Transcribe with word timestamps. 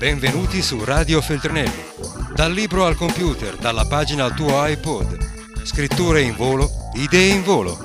Benvenuti 0.00 0.62
su 0.62 0.82
Radio 0.82 1.20
Feltrinelli. 1.20 1.82
Dal 2.34 2.54
libro 2.54 2.86
al 2.86 2.96
computer, 2.96 3.58
dalla 3.58 3.84
pagina 3.84 4.24
al 4.24 4.34
tuo 4.34 4.66
iPod. 4.66 5.62
Scritture 5.62 6.22
in 6.22 6.34
volo, 6.36 6.70
idee 6.94 7.34
in 7.34 7.42
volo. 7.42 7.76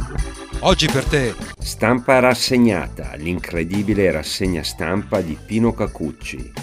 Oggi 0.59 0.88
per 0.88 1.04
te. 1.04 1.36
Stampa 1.59 2.20
rassegnata, 2.20 3.16
l'incredibile 3.16 4.09
rassegna 4.12 4.64
stampa 4.64 5.20
di 5.20 5.38
Pino 5.46 5.73
Cacucci, 5.73 6.54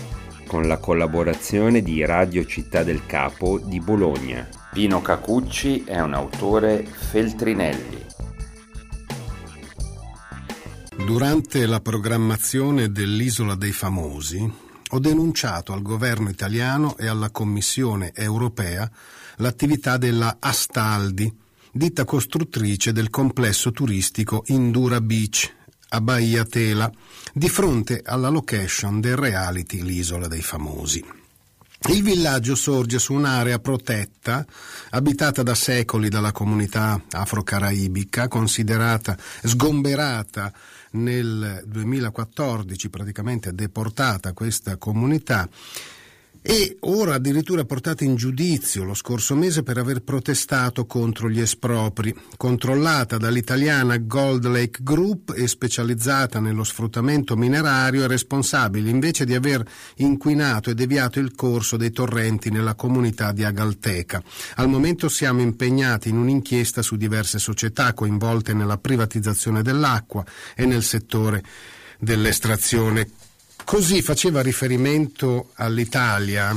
con 0.46 0.66
la 0.66 0.78
collaborazione 0.78 1.82
di 1.82 2.02
Radio 2.02 2.46
Città 2.46 2.82
del 2.82 3.04
Capo 3.04 3.58
di 3.58 3.78
Bologna. 3.78 4.48
Pino 4.72 5.02
Cacucci 5.02 5.84
è 5.84 6.00
un 6.00 6.14
autore 6.14 6.82
Feltrinelli. 6.82 8.06
Durante 11.04 11.66
la 11.66 11.80
programmazione 11.80 12.90
dell'Isola 12.90 13.54
dei 13.54 13.72
Famosi 13.72 14.70
ho 14.94 14.98
denunciato 14.98 15.72
al 15.72 15.82
governo 15.82 16.28
italiano 16.28 16.96
e 16.98 17.06
alla 17.06 17.30
Commissione 17.30 18.12
europea 18.14 18.90
l'attività 19.36 19.96
della 19.96 20.36
Astaldi, 20.38 21.32
ditta 21.72 22.04
costruttrice 22.04 22.92
del 22.92 23.08
complesso 23.08 23.72
turistico 23.72 24.42
Indura 24.46 25.00
Beach 25.00 25.50
a 25.88 26.00
Bahia 26.00 26.44
Tela, 26.44 26.90
di 27.32 27.48
fronte 27.48 28.02
alla 28.04 28.28
location 28.28 29.00
del 29.00 29.16
reality 29.16 29.82
L'Isola 29.82 30.28
dei 30.28 30.42
Famosi. 30.42 31.21
Il 31.88 32.02
villaggio 32.02 32.54
sorge 32.54 32.98
su 32.98 33.12
un'area 33.12 33.58
protetta, 33.58 34.46
abitata 34.90 35.42
da 35.42 35.54
secoli 35.54 36.08
dalla 36.08 36.30
comunità 36.30 37.02
afro-caraibica, 37.10 38.28
considerata 38.28 39.16
sgomberata 39.42 40.52
nel 40.92 41.62
2014, 41.66 42.88
praticamente 42.88 43.52
deportata 43.52 44.32
questa 44.32 44.76
comunità 44.76 45.48
e 46.44 46.76
ora 46.80 47.14
addirittura 47.14 47.64
portata 47.64 48.02
in 48.02 48.16
giudizio 48.16 48.82
lo 48.82 48.94
scorso 48.94 49.36
mese 49.36 49.62
per 49.62 49.78
aver 49.78 50.02
protestato 50.02 50.86
contro 50.86 51.30
gli 51.30 51.40
espropri, 51.40 52.12
controllata 52.36 53.16
dall'italiana 53.16 53.96
Gold 53.98 54.46
Lake 54.46 54.80
Group 54.82 55.32
e 55.36 55.46
specializzata 55.46 56.40
nello 56.40 56.64
sfruttamento 56.64 57.36
minerario, 57.36 58.02
è 58.02 58.08
responsabile 58.08 58.90
invece 58.90 59.24
di 59.24 59.34
aver 59.34 59.64
inquinato 59.96 60.70
e 60.70 60.74
deviato 60.74 61.20
il 61.20 61.32
corso 61.36 61.76
dei 61.76 61.92
torrenti 61.92 62.50
nella 62.50 62.74
comunità 62.74 63.30
di 63.30 63.44
Agalteca. 63.44 64.20
Al 64.56 64.68
momento 64.68 65.08
siamo 65.08 65.40
impegnati 65.40 66.08
in 66.08 66.16
un'inchiesta 66.16 66.82
su 66.82 66.96
diverse 66.96 67.38
società 67.38 67.94
coinvolte 67.94 68.52
nella 68.52 68.78
privatizzazione 68.78 69.62
dell'acqua 69.62 70.24
e 70.56 70.66
nel 70.66 70.82
settore 70.82 71.44
dell'estrazione 72.00 73.08
Così 73.64 74.02
faceva 74.02 74.42
riferimento 74.42 75.50
all'Italia 75.54 76.54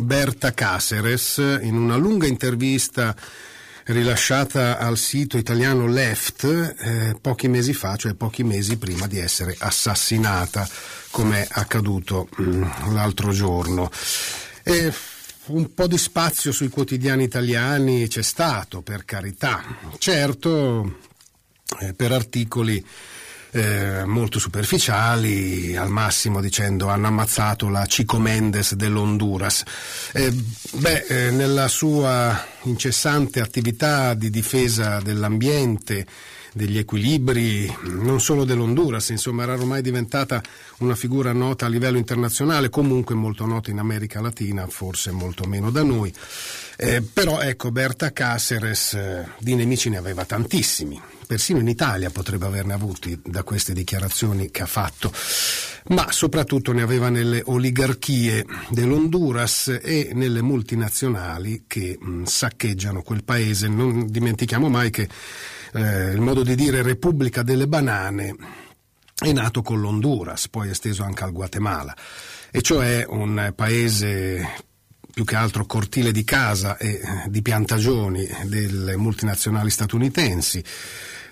Berta 0.00 0.52
Caceres 0.52 1.38
in 1.62 1.76
una 1.76 1.96
lunga 1.96 2.26
intervista 2.26 3.16
rilasciata 3.86 4.78
al 4.78 4.96
sito 4.96 5.36
italiano 5.36 5.86
Left 5.86 6.44
eh, 6.44 7.16
pochi 7.20 7.48
mesi 7.48 7.72
fa, 7.72 7.96
cioè 7.96 8.14
pochi 8.14 8.44
mesi 8.44 8.76
prima 8.76 9.06
di 9.06 9.18
essere 9.18 9.54
assassinata, 9.58 10.68
come 11.10 11.42
è 11.42 11.48
accaduto 11.50 12.28
mm, 12.40 12.62
l'altro 12.92 13.32
giorno. 13.32 13.90
E 14.62 14.92
un 15.46 15.74
po' 15.74 15.86
di 15.86 15.98
spazio 15.98 16.52
sui 16.52 16.68
quotidiani 16.68 17.24
italiani 17.24 18.06
c'è 18.06 18.22
stato, 18.22 18.82
per 18.82 19.04
carità. 19.04 19.64
Certo, 19.98 20.98
eh, 21.80 21.94
per 21.94 22.12
articoli 22.12 22.84
eh, 23.52 24.04
molto 24.04 24.38
superficiali, 24.38 25.76
al 25.76 25.88
massimo 25.88 26.40
dicendo 26.40 26.88
hanno 26.88 27.08
ammazzato 27.08 27.68
la 27.68 27.84
Chico 27.86 28.18
Mendes 28.18 28.74
dell'Honduras. 28.74 29.62
Eh, 30.12 30.32
beh, 30.72 31.04
eh, 31.08 31.30
nella 31.30 31.68
sua 31.68 32.46
incessante 32.62 33.40
attività 33.40 34.14
di 34.14 34.30
difesa 34.30 35.00
dell'ambiente, 35.00 36.06
degli 36.52 36.78
equilibri, 36.78 37.72
non 37.82 38.20
solo 38.20 38.44
dell'Honduras, 38.44 39.10
insomma 39.10 39.44
era 39.44 39.54
ormai 39.54 39.82
diventata 39.82 40.42
una 40.78 40.94
figura 40.94 41.32
nota 41.32 41.66
a 41.66 41.68
livello 41.68 41.98
internazionale, 41.98 42.68
comunque 42.68 43.14
molto 43.14 43.46
nota 43.46 43.70
in 43.70 43.78
America 43.78 44.20
Latina, 44.20 44.66
forse 44.66 45.10
molto 45.10 45.44
meno 45.44 45.70
da 45.70 45.82
noi. 45.82 46.12
Eh, 46.76 47.02
però 47.02 47.40
ecco, 47.40 47.70
Berta 47.70 48.12
Caceres 48.12 48.94
eh, 48.94 49.28
di 49.38 49.54
nemici 49.54 49.90
ne 49.90 49.98
aveva 49.98 50.24
tantissimi, 50.24 51.00
persino 51.30 51.60
in 51.60 51.68
Italia 51.68 52.10
potrebbe 52.10 52.46
averne 52.46 52.72
avuti 52.72 53.16
da 53.24 53.44
queste 53.44 53.72
dichiarazioni 53.72 54.50
che 54.50 54.62
ha 54.62 54.66
fatto, 54.66 55.12
ma 55.90 56.10
soprattutto 56.10 56.72
ne 56.72 56.82
aveva 56.82 57.08
nelle 57.08 57.40
oligarchie 57.44 58.44
dell'Honduras 58.70 59.78
e 59.80 60.10
nelle 60.12 60.42
multinazionali 60.42 61.66
che 61.68 61.96
mh, 62.00 62.24
saccheggiano 62.24 63.02
quel 63.02 63.22
paese. 63.22 63.68
Non 63.68 64.10
dimentichiamo 64.10 64.68
mai 64.68 64.90
che 64.90 65.08
eh, 65.72 66.10
il 66.10 66.20
modo 66.20 66.42
di 66.42 66.56
dire 66.56 66.82
Repubblica 66.82 67.44
delle 67.44 67.68
Banane 67.68 68.34
è 69.14 69.30
nato 69.30 69.62
con 69.62 69.80
l'Honduras, 69.80 70.48
poi 70.48 70.70
esteso 70.70 71.04
anche 71.04 71.22
al 71.22 71.30
Guatemala, 71.30 71.96
e 72.50 72.60
cioè 72.60 73.06
un 73.08 73.52
paese 73.54 74.66
più 75.12 75.24
che 75.24 75.36
altro 75.36 75.64
cortile 75.64 76.10
di 76.10 76.24
casa 76.24 76.76
e 76.76 76.88
eh, 76.88 77.00
di 77.28 77.40
piantagioni 77.40 78.28
delle 78.46 78.96
multinazionali 78.96 79.70
statunitensi 79.70 80.64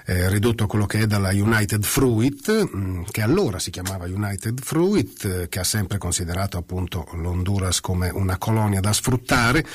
eh, 0.09 0.31
ridotto 0.31 0.65
a 0.65 0.67
quello 0.67 0.87
che 0.87 1.01
è 1.01 1.07
dalla 1.07 1.33
United 1.33 1.85
Fruit, 1.85 2.71
mm, 2.75 3.03
che 3.11 3.21
allora 3.21 3.59
si 3.59 3.71
chiamava 3.71 4.07
United 4.07 4.59
Fruit, 4.59 5.25
eh, 5.27 5.49
che 5.51 5.59
ha 5.59 5.65
sempre 5.65 5.99
considerato 5.99 6.57
appunto 6.57 7.07
l'Honduras 7.13 7.81
come 7.81 8.09
una 8.09 8.39
colonia 8.39 8.81
da 8.81 8.95
sfruttare 8.95 9.67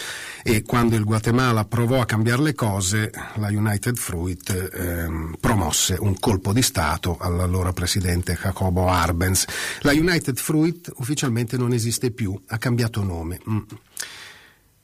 e 0.42 0.64
quando 0.64 0.96
il 0.96 1.04
Guatemala 1.04 1.66
provò 1.66 2.02
a 2.02 2.06
cambiare 2.06 2.42
le 2.42 2.56
cose, 2.56 3.12
la 3.36 3.50
United 3.50 3.96
Fruit 3.96 4.50
eh, 4.74 5.38
promosse 5.40 5.98
un 6.00 6.18
colpo 6.20 6.52
di 6.52 6.64
Stato 6.64 7.18
all'allora 7.20 7.72
presidente 7.72 8.36
Jacobo 8.36 8.88
Arbenz. 8.88 9.46
La 9.82 9.92
United 9.92 10.38
Fruit 10.38 10.92
ufficialmente 10.96 11.58
non 11.58 11.74
esiste 11.74 12.10
più, 12.10 12.36
ha 12.48 12.58
cambiato 12.58 13.04
nome. 13.04 13.40
Mm. 13.48 13.60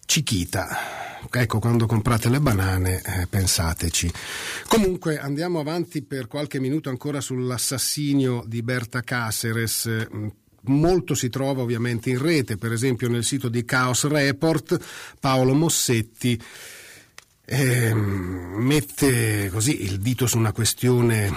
Chiquita 0.10 1.20
ecco, 1.30 1.60
quando 1.60 1.86
comprate 1.86 2.30
le 2.30 2.40
banane, 2.40 3.00
eh, 3.06 3.28
pensateci. 3.28 4.12
Comunque 4.68 5.20
andiamo 5.20 5.60
avanti 5.60 6.02
per 6.02 6.26
qualche 6.26 6.60
minuto 6.60 6.90
ancora 6.90 7.22
sull'assassinio 7.22 8.44
di 8.48 8.64
Berta 8.64 9.02
Caceres. 9.02 10.08
Molto 10.62 11.14
si 11.14 11.30
trova 11.30 11.62
ovviamente 11.62 12.10
in 12.10 12.20
rete, 12.20 12.58
per 12.58 12.72
esempio 12.72 13.08
nel 13.08 13.24
sito 13.24 13.50
di 13.50 13.64
Chaos 13.66 14.08
Report, 14.08 14.80
Paolo 15.20 15.54
Mossetti 15.54 16.42
eh, 17.46 17.94
mette 17.94 19.50
così 19.52 19.84
il 19.84 20.00
dito 20.00 20.26
su 20.26 20.40
una 20.40 20.54
questione 20.54 21.32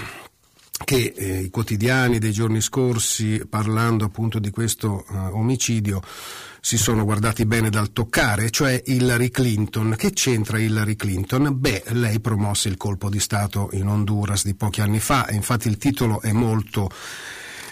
che 0.82 1.12
eh, 1.14 1.40
i 1.40 1.50
quotidiani 1.50 2.18
dei 2.18 2.32
giorni 2.32 2.62
scorsi, 2.62 3.44
parlando 3.46 4.06
appunto 4.06 4.38
di 4.38 4.48
questo 4.48 5.04
eh, 5.10 5.16
omicidio, 5.16 6.00
si 6.64 6.76
sono 6.76 7.04
guardati 7.04 7.44
bene 7.44 7.70
dal 7.70 7.90
toccare, 7.92 8.50
cioè 8.50 8.80
Hillary 8.86 9.30
Clinton. 9.30 9.96
Che 9.98 10.12
c'entra 10.12 10.60
Hillary 10.60 10.94
Clinton? 10.94 11.48
Beh, 11.58 11.82
lei 11.88 12.20
promosse 12.20 12.68
il 12.68 12.76
colpo 12.76 13.10
di 13.10 13.18
Stato 13.18 13.68
in 13.72 13.88
Honduras 13.88 14.44
di 14.44 14.54
pochi 14.54 14.80
anni 14.80 15.00
fa, 15.00 15.26
infatti 15.30 15.66
il 15.66 15.76
titolo 15.76 16.20
è 16.20 16.30
molto 16.30 16.88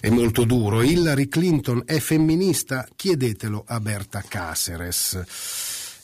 è 0.00 0.08
molto 0.08 0.42
duro. 0.42 0.82
Hillary 0.82 1.28
Clinton 1.28 1.84
è 1.86 2.00
femminista? 2.00 2.88
Chiedetelo 2.96 3.62
a 3.64 3.78
Berta 3.78 4.24
Caceres. 4.26 5.22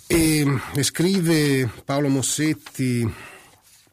E, 0.07 0.61
e 0.73 0.83
scrive 0.85 1.69
Paolo 1.85 2.09
Mossetti 2.09 3.13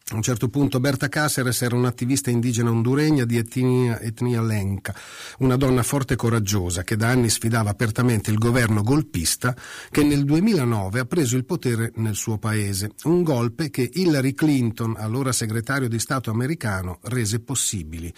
a 0.09 0.15
un 0.15 0.21
certo 0.21 0.49
punto 0.49 0.81
Berta 0.81 1.07
Cáceres 1.07 1.61
era 1.61 1.77
un'attivista 1.77 2.29
indigena 2.29 2.69
honduregna 2.69 3.23
di 3.23 3.37
etnia, 3.37 4.01
etnia 4.01 4.41
lenca, 4.41 4.94
una 5.39 5.55
donna 5.55 5.81
forte 5.81 6.15
e 6.15 6.17
coraggiosa 6.17 6.83
che 6.83 6.97
da 6.97 7.07
anni 7.07 7.29
sfidava 7.29 7.69
apertamente 7.69 8.29
il 8.29 8.38
governo 8.38 8.83
golpista 8.83 9.55
che 9.89 10.03
nel 10.03 10.25
2009 10.25 11.00
ha 11.00 11.05
preso 11.05 11.38
il 11.38 11.45
potere 11.45 11.94
nel 11.95 12.15
suo 12.15 12.38
paese, 12.38 12.91
un 13.03 13.23
golpe 13.23 13.69
che 13.69 13.89
Hillary 13.94 14.33
Clinton, 14.33 14.95
allora 14.97 15.31
segretario 15.31 15.88
di 15.88 16.00
Stato 16.00 16.29
americano, 16.29 16.99
rese 17.03 17.39
possibile. 17.39 18.11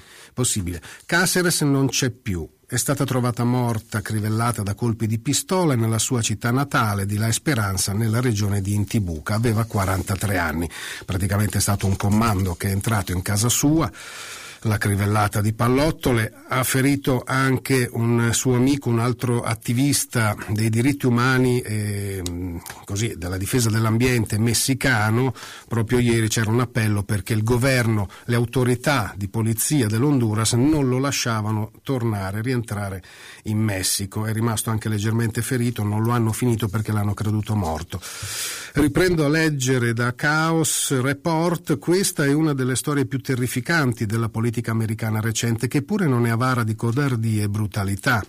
Cáceres 1.06 1.62
non 1.62 1.88
c'è 1.88 2.10
più, 2.10 2.50
è 2.68 2.78
stata 2.78 3.06
trovata 3.06 3.44
morta, 3.44 4.02
crivellata 4.02 4.64
da 4.64 4.74
colpi 4.74 5.06
di 5.06 5.20
pistola 5.20 5.76
nella 5.76 6.00
sua 6.00 6.22
città 6.22 6.50
natale 6.50 7.06
di 7.06 7.18
La 7.18 7.28
Esperanza, 7.28 7.94
nella 7.94 8.22
regione 8.22 8.60
di 8.60 8.74
Intibuca. 8.74 9.36
Aveva 9.36 9.66
43 9.66 10.38
anni. 10.38 10.70
Praticamente 11.06 11.60
è 11.60 11.62
stato 11.62 11.86
un 11.86 11.96
comando 11.96 12.56
che 12.56 12.70
è 12.70 12.72
entrato 12.72 13.12
in 13.12 13.22
casa 13.22 13.50
sua 13.50 13.92
la 14.62 14.78
crivellata 14.78 15.42
di 15.42 15.54
pallottole, 15.54 16.34
ha 16.48 16.64
ferito 16.64 17.24
anche 17.26 17.90
un 17.92 18.30
suo 18.34 18.56
amico, 18.56 18.90
un 18.90 19.00
altro 19.00 19.42
attivista 19.42 20.36
dei 20.50 20.70
diritti 20.70 21.06
umani 21.06 21.62
e 21.62 22.22
così, 22.86 23.16
della 23.18 23.38
difesa 23.38 23.70
dell'ambiente 23.70 24.38
messicano. 24.38 25.34
Proprio 25.68 26.00
ieri 26.00 26.28
c'era 26.28 26.50
un 26.50 26.62
appello 26.62 27.04
perché 27.04 27.34
il 27.34 27.44
governo, 27.44 28.08
le 28.26 28.36
autorità 28.36 29.14
di 29.16 29.28
polizia 29.28 29.88
dell'Honduras 29.88 30.54
non 30.54 30.88
lo 30.88 31.00
lasciavano 31.00 31.72
tornare, 31.84 32.42
rientrare 32.42 33.04
in 33.44 33.60
Messico. 33.60 34.26
È 34.26 34.34
rimasto 34.34 34.70
anche 34.70 34.90
leggermente 34.90 35.42
ferito, 35.42 35.84
non 35.84 36.02
lo 36.02 36.12
hanno 36.12 36.32
finito 36.32 36.68
perché 36.68 36.92
l'hanno 36.92 37.14
creduto 37.14 37.56
morto. 37.56 38.02
Riprendo 38.78 39.24
a 39.24 39.30
leggere 39.30 39.94
da 39.94 40.14
Chaos 40.16 41.00
Report, 41.00 41.80
questa 41.80 42.26
è 42.26 42.34
una 42.34 42.54
delle 42.54 42.76
storie 42.76 43.06
più 43.06 43.22
terrificanti 43.22 44.06
della 44.06 44.28
politica 44.28 44.72
americana 44.72 45.22
recente, 45.22 45.70
che 45.70 45.82
pure 45.82 46.08
non 46.08 46.26
è 46.26 46.30
avara 46.30 46.66
di 46.66 46.76
codardia 46.76 47.44
e 47.44 47.48
brutalità. 47.48 48.22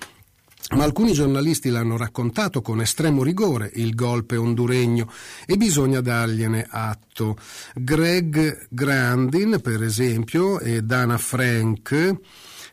Ma 0.77 0.85
alcuni 0.85 1.13
giornalisti 1.13 1.69
l'hanno 1.69 1.97
raccontato 1.97 2.63
con 2.63 2.81
estremo 2.81 3.25
rigore 3.25 3.73
il 3.75 3.97
golpe 3.97 4.37
honduregno 4.37 5.11
e 5.47 5.57
bisogna 5.57 6.01
dargliene 6.01 6.65
atto. 6.71 7.37
Greg 7.75 8.69
Grandin, 8.71 9.59
per 9.61 9.83
esempio, 9.83 10.61
e 10.61 10.83
Dana 10.83 11.19
Frank 11.19 12.21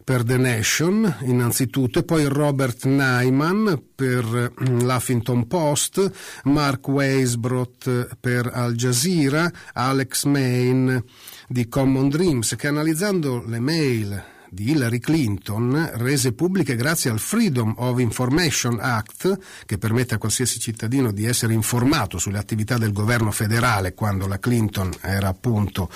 per 0.03 0.23
The 0.23 0.37
Nation 0.37 1.17
innanzitutto 1.21 1.99
e 1.99 2.03
poi 2.03 2.25
Robert 2.25 2.85
Nyman 2.85 3.83
per 3.95 4.25
mm, 4.25 4.79
l'Huffington 4.79 5.47
Post, 5.47 6.11
Mark 6.43 6.87
Weisbrot 6.87 8.17
per 8.19 8.49
Al 8.53 8.75
Jazeera, 8.75 9.51
Alex 9.73 10.25
Main 10.25 11.03
di 11.47 11.67
Common 11.67 12.09
Dreams 12.09 12.55
che 12.55 12.67
analizzando 12.67 13.43
le 13.45 13.59
mail 13.59 14.31
di 14.53 14.69
Hillary 14.69 14.99
Clinton, 14.99 15.91
rese 15.95 16.33
pubbliche 16.33 16.75
grazie 16.75 17.09
al 17.09 17.19
Freedom 17.19 17.73
of 17.77 17.99
Information 17.99 18.77
Act, 18.79 19.37
che 19.65 19.79
permette 19.79 20.13
a 20.13 20.19
qualsiasi 20.19 20.59
cittadino 20.59 21.11
di 21.11 21.25
essere 21.25 21.53
informato 21.53 22.19
sulle 22.19 22.37
attività 22.37 22.77
del 22.77 22.93
governo 22.93 23.31
federale 23.31 23.95
quando 23.95 24.27
la 24.27 24.37
Clinton 24.37 24.91
era 25.01 25.27
appunto 25.27 25.89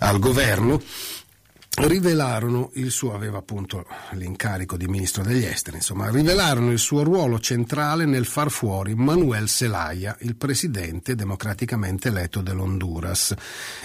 al 0.00 0.18
governo, 0.18 0.80
rivelarono 1.76 2.70
il 2.74 2.90
suo, 2.90 3.14
aveva 3.14 3.38
appunto 3.38 3.86
l'incarico 4.12 4.78
di 4.78 4.86
ministro 4.86 5.22
degli 5.22 5.44
esteri, 5.44 5.76
insomma, 5.76 6.08
rivelarono 6.08 6.70
il 6.70 6.78
suo 6.78 7.02
ruolo 7.02 7.38
centrale 7.38 8.06
nel 8.06 8.24
far 8.24 8.50
fuori 8.50 8.94
Manuel 8.94 9.48
Zelaya, 9.48 10.16
il 10.20 10.36
presidente 10.36 11.14
democraticamente 11.14 12.08
eletto 12.08 12.40
dell'Honduras, 12.40 13.34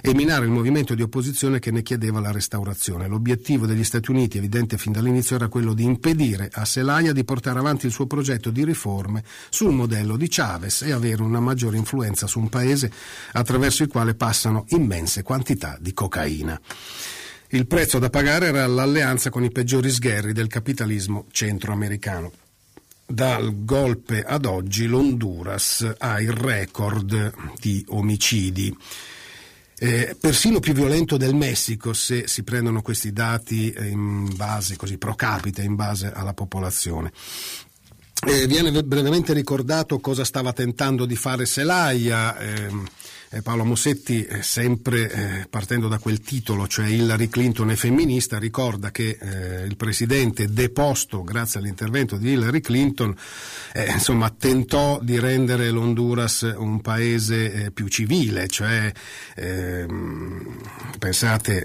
e 0.02 0.14
minare 0.14 0.46
il 0.46 0.52
movimento 0.52 0.96
di 0.96 1.02
opposizione 1.02 1.60
che 1.60 1.72
ne 1.72 1.82
chiedeva 1.82 2.22
la 2.22 2.32
restaurazione. 2.32 3.08
L'obiettivo 3.08 3.66
degli 3.66 3.84
Stati 3.84 4.10
Uniti, 4.10 4.38
evidente 4.38 4.78
fin 4.78 4.94
dall'inizio, 4.94 5.36
era 5.36 5.50
quello 5.50 5.74
di 5.74 5.84
impedire 5.84 6.50
a 6.54 6.64
Zelaya 6.64 7.12
di 7.12 7.26
portare 7.26 7.60
avanti 7.60 7.88
il 7.88 7.92
suo 7.92 8.08
progetto 8.08 8.52
di 8.52 8.64
riforme 8.64 9.24
sul 9.50 9.74
modello 9.74 10.16
di 10.16 10.28
Chavez 10.30 10.84
e 10.84 10.92
avere 10.92 11.22
una 11.22 11.42
maggiore 11.42 11.76
influenza 11.76 12.26
su 12.26 12.40
un 12.40 12.48
paese 12.48 12.90
attraverso 13.34 13.84
il 13.84 13.90
quale 13.90 14.16
passano 14.16 14.66
immense 14.70 15.24
quantità 15.24 15.78
di 15.80 15.94
cocaina. 15.94 16.60
Il 17.54 17.68
prezzo 17.68 18.00
da 18.00 18.10
pagare 18.10 18.48
era 18.48 18.66
l'alleanza 18.66 19.30
con 19.30 19.44
i 19.44 19.52
peggiori 19.52 19.90
sgherri 19.90 20.32
del 20.32 20.48
capitalismo 20.48 21.26
centroamericano. 21.32 22.32
Dal 23.06 23.66
golpe 23.66 24.24
ad 24.24 24.46
oggi 24.46 24.86
l'Honduras 24.86 25.96
ha 25.98 26.22
il 26.22 26.32
record 26.32 27.34
di 27.60 27.84
omicidi. 27.90 28.74
Eh, 29.78 30.16
persino 30.18 30.62
più 30.62 30.72
violento 30.72 31.18
del 31.18 31.36
Messico 31.36 31.92
se 31.92 32.26
si 32.26 32.44
prendono 32.44 32.82
questi 32.82 33.12
dati 33.12 33.74
in 33.78 34.34
base, 34.34 34.78
così 34.78 34.98
pro 34.98 35.16
capite, 35.16 35.62
in 35.62 35.76
base 35.76 36.10
alla 36.10 36.34
popolazione. 36.34 37.12
Eh, 38.28 38.48
viene 38.48 38.72
brevemente 38.84 39.34
ricordato 39.34 40.00
cosa 40.00 40.24
stava 40.24 40.54
tentando 40.54 41.06
di 41.06 41.18
fare 41.18 41.46
Selaia. 41.46 42.38
Eh, 42.38 42.48
eh, 42.48 42.70
Paolo 43.42 43.64
Mossetti, 43.64 44.26
eh, 44.26 44.44
sempre 44.44 45.10
eh, 45.10 45.48
partendo 45.50 45.88
da 45.88 46.00
quel 46.00 46.20
titolo, 46.20 46.68
cioè 46.68 46.88
Hillary 46.88 47.30
Clinton 47.30 47.72
è 47.72 47.76
femminista, 47.76 48.38
ricorda 48.38 48.92
che 48.92 49.18
eh, 49.18 49.66
il 49.66 49.78
presidente 49.78 50.52
deposto 50.52 51.24
grazie 51.24 51.62
all'intervento 51.62 52.18
di 52.18 52.32
Hillary 52.32 52.60
Clinton 52.60 53.16
eh, 53.72 53.90
insomma, 53.90 54.30
tentò 54.32 55.00
di 55.02 55.18
rendere 55.18 55.70
l'Honduras 55.70 56.54
un 56.58 56.82
paese 56.82 57.54
eh, 57.54 57.72
più 57.72 57.88
civile, 57.88 58.48
cioè 58.50 58.92
ehm, 59.36 60.58
pensate 61.00 61.64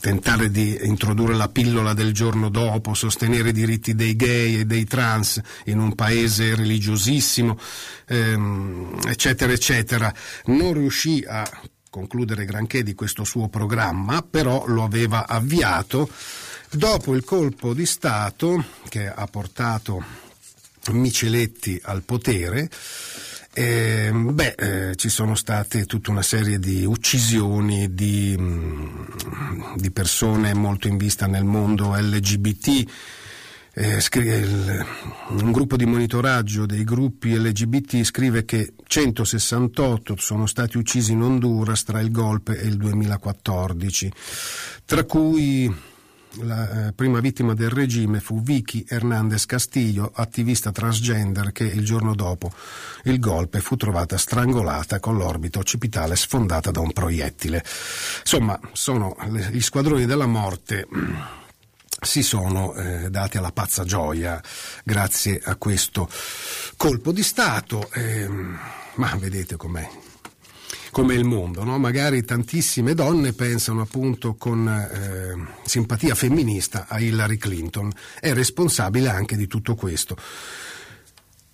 tentare 0.00 0.50
di 0.50 0.76
introdurre 0.82 1.34
la 1.34 1.48
pillola 1.48 1.94
del 1.94 2.12
giorno 2.12 2.48
dopo, 2.48 2.94
sostenere 2.94 3.50
i 3.50 3.52
diritti 3.52 3.94
dei 3.94 4.16
gay 4.16 4.58
e 4.58 4.64
dei 4.64 4.84
trans 4.84 5.40
in 5.66 5.78
un 5.78 5.94
paese 5.94 6.56
religiosissimo, 6.56 7.56
ehm, 8.06 8.98
eccetera, 9.06 9.52
eccetera. 9.52 10.12
Non 10.46 10.72
riuscì 10.96 11.22
a 11.28 11.46
concludere 11.90 12.46
granché 12.46 12.82
di 12.82 12.94
questo 12.94 13.22
suo 13.24 13.48
programma, 13.48 14.22
però 14.22 14.66
lo 14.66 14.82
aveva 14.82 15.26
avviato 15.26 16.08
dopo 16.70 17.14
il 17.14 17.22
colpo 17.22 17.74
di 17.74 17.84
Stato 17.84 18.64
che 18.88 19.06
ha 19.06 19.26
portato 19.26 20.02
Miceletti 20.92 21.78
al 21.82 22.02
potere. 22.02 22.70
Eh, 23.52 24.10
beh, 24.12 24.54
eh, 24.56 24.96
ci 24.96 25.08
sono 25.08 25.34
state 25.34 25.84
tutta 25.84 26.10
una 26.10 26.22
serie 26.22 26.58
di 26.58 26.84
uccisioni 26.84 27.94
di, 27.94 28.36
mh, 28.36 29.76
di 29.76 29.90
persone 29.90 30.54
molto 30.54 30.88
in 30.88 30.96
vista 30.96 31.26
nel 31.26 31.44
mondo 31.44 31.94
LGBT, 31.94 32.84
eh, 33.78 34.00
il, 34.20 34.86
un 35.28 35.52
gruppo 35.52 35.76
di 35.76 35.84
monitoraggio 35.84 36.64
dei 36.64 36.82
gruppi 36.82 37.36
LGBT 37.36 38.02
scrive 38.04 38.46
che 38.46 38.72
168 38.82 40.16
sono 40.16 40.46
stati 40.46 40.78
uccisi 40.78 41.12
in 41.12 41.20
Honduras 41.20 41.84
tra 41.84 42.00
il 42.00 42.10
golpe 42.10 42.58
e 42.58 42.66
il 42.66 42.78
2014, 42.78 44.10
tra 44.86 45.04
cui 45.04 45.70
la 46.40 46.88
eh, 46.88 46.92
prima 46.92 47.20
vittima 47.20 47.52
del 47.52 47.68
regime 47.68 48.20
fu 48.20 48.42
Vicky 48.42 48.84
Hernandez 48.88 49.44
Castillo, 49.44 50.10
attivista 50.14 50.72
transgender 50.72 51.52
che 51.52 51.64
il 51.64 51.84
giorno 51.84 52.14
dopo 52.14 52.52
il 53.04 53.18
golpe 53.18 53.60
fu 53.60 53.76
trovata 53.76 54.16
strangolata 54.16 55.00
con 55.00 55.18
l'orbito 55.18 55.58
occipitale 55.58 56.16
sfondata 56.16 56.70
da 56.70 56.80
un 56.80 56.92
proiettile. 56.92 57.62
Insomma, 58.20 58.58
sono 58.72 59.16
gli 59.50 59.60
squadroni 59.60 60.06
della 60.06 60.26
morte 60.26 60.86
si 62.06 62.22
sono 62.22 62.74
eh, 62.74 63.10
dati 63.10 63.36
alla 63.36 63.52
pazza 63.52 63.84
gioia 63.84 64.42
grazie 64.84 65.40
a 65.44 65.56
questo 65.56 66.08
colpo 66.76 67.12
di 67.12 67.22
Stato. 67.22 67.90
Eh, 67.92 68.28
ma 68.94 69.14
vedete 69.16 69.56
com'è, 69.56 69.86
com'è 70.90 71.14
il 71.14 71.24
mondo, 71.24 71.64
no? 71.64 71.78
magari 71.78 72.24
tantissime 72.24 72.94
donne 72.94 73.34
pensano 73.34 73.82
appunto 73.82 74.36
con 74.36 74.66
eh, 74.66 75.52
simpatia 75.64 76.14
femminista 76.14 76.86
a 76.88 76.98
Hillary 76.98 77.36
Clinton, 77.36 77.92
è 78.18 78.32
responsabile 78.32 79.10
anche 79.10 79.36
di 79.36 79.46
tutto 79.46 79.74
questo. 79.74 80.16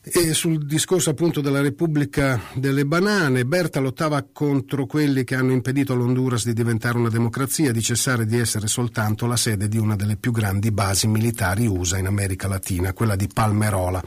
E 0.05 0.35
sul 0.35 0.67
discorso 0.67 1.11
appunto 1.11 1.41
della 1.41 1.61
Repubblica 1.61 2.41
delle 2.55 2.85
Banane, 2.85 3.45
Berta 3.45 3.79
lottava 3.79 4.27
contro 4.33 4.85
quelli 4.85 5.23
che 5.23 5.37
hanno 5.37 5.53
impedito 5.53 5.93
all'Honduras 5.93 6.45
di 6.45 6.53
diventare 6.53 6.99
una 6.99 7.09
democrazia, 7.09 7.71
di 7.71 7.81
cessare 7.81 8.27
di 8.27 8.37
essere 8.37 8.67
soltanto 8.67 9.27
la 9.27 9.37
sede 9.37 9.69
di 9.69 9.79
una 9.79 9.95
delle 9.95 10.17
più 10.17 10.33
grandi 10.33 10.73
basi 10.73 11.07
militari 11.07 11.67
USA 11.67 11.99
in 11.99 12.07
America 12.07 12.49
Latina, 12.49 12.93
quella 12.93 13.15
di 13.15 13.29
Palmerola. 13.33 14.03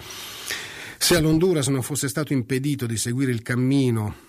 Se 0.97 1.15
all'Honduras 1.15 1.67
non 1.67 1.81
fosse 1.81 2.09
stato 2.09 2.33
impedito 2.33 2.85
di 2.85 2.97
seguire 2.97 3.31
il 3.31 3.41
cammino 3.41 4.24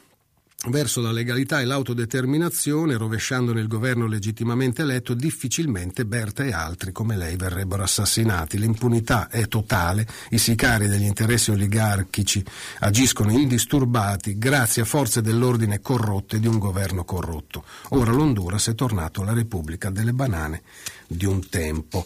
verso 0.68 1.00
la 1.00 1.12
legalità 1.12 1.60
e 1.60 1.64
l'autodeterminazione, 1.64 2.96
rovesciandone 2.96 3.60
il 3.60 3.68
governo 3.68 4.06
legittimamente 4.06 4.82
eletto, 4.82 5.14
difficilmente 5.14 6.04
Berta 6.06 6.44
e 6.44 6.52
altri 6.52 6.92
come 6.92 7.16
lei 7.16 7.36
verrebbero 7.36 7.82
assassinati. 7.82 8.58
L'impunità 8.58 9.28
è 9.28 9.46
totale, 9.48 10.06
i 10.30 10.38
sicari 10.38 10.88
degli 10.88 11.04
interessi 11.04 11.50
oligarchici 11.50 12.44
agiscono 12.80 13.30
indisturbati 13.32 14.38
grazie 14.38 14.82
a 14.82 14.86
forze 14.86 15.20
dell'ordine 15.20 15.80
corrotte 15.80 16.40
di 16.40 16.46
un 16.46 16.58
governo 16.58 17.04
corrotto. 17.04 17.64
Ora 17.90 18.12
l'Honduras 18.12 18.68
è 18.68 18.74
tornato 18.74 19.22
alla 19.22 19.34
Repubblica 19.34 19.90
delle 19.90 20.12
banane 20.12 20.62
di 21.06 21.24
un 21.24 21.48
tempo. 21.48 22.04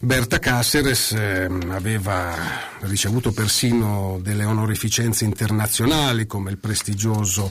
Berta 0.00 0.38
Cáceres 0.38 1.12
eh, 1.12 1.48
aveva 1.70 2.34
ricevuto 2.80 3.32
persino 3.32 4.18
delle 4.22 4.44
onorificenze 4.44 5.24
internazionali 5.24 6.26
come 6.26 6.50
il 6.50 6.58
prestigioso 6.58 7.50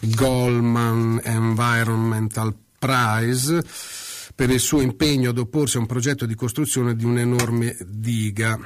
Goldman 0.00 1.20
Environmental 1.22 2.54
Prize 2.78 3.64
per 4.34 4.50
il 4.50 4.60
suo 4.60 4.80
impegno 4.80 5.30
ad 5.30 5.38
opporsi 5.38 5.76
a 5.76 5.80
un 5.80 5.86
progetto 5.86 6.26
di 6.26 6.34
costruzione 6.34 6.96
di 6.96 7.04
un'enorme 7.04 7.76
diga 7.86 8.58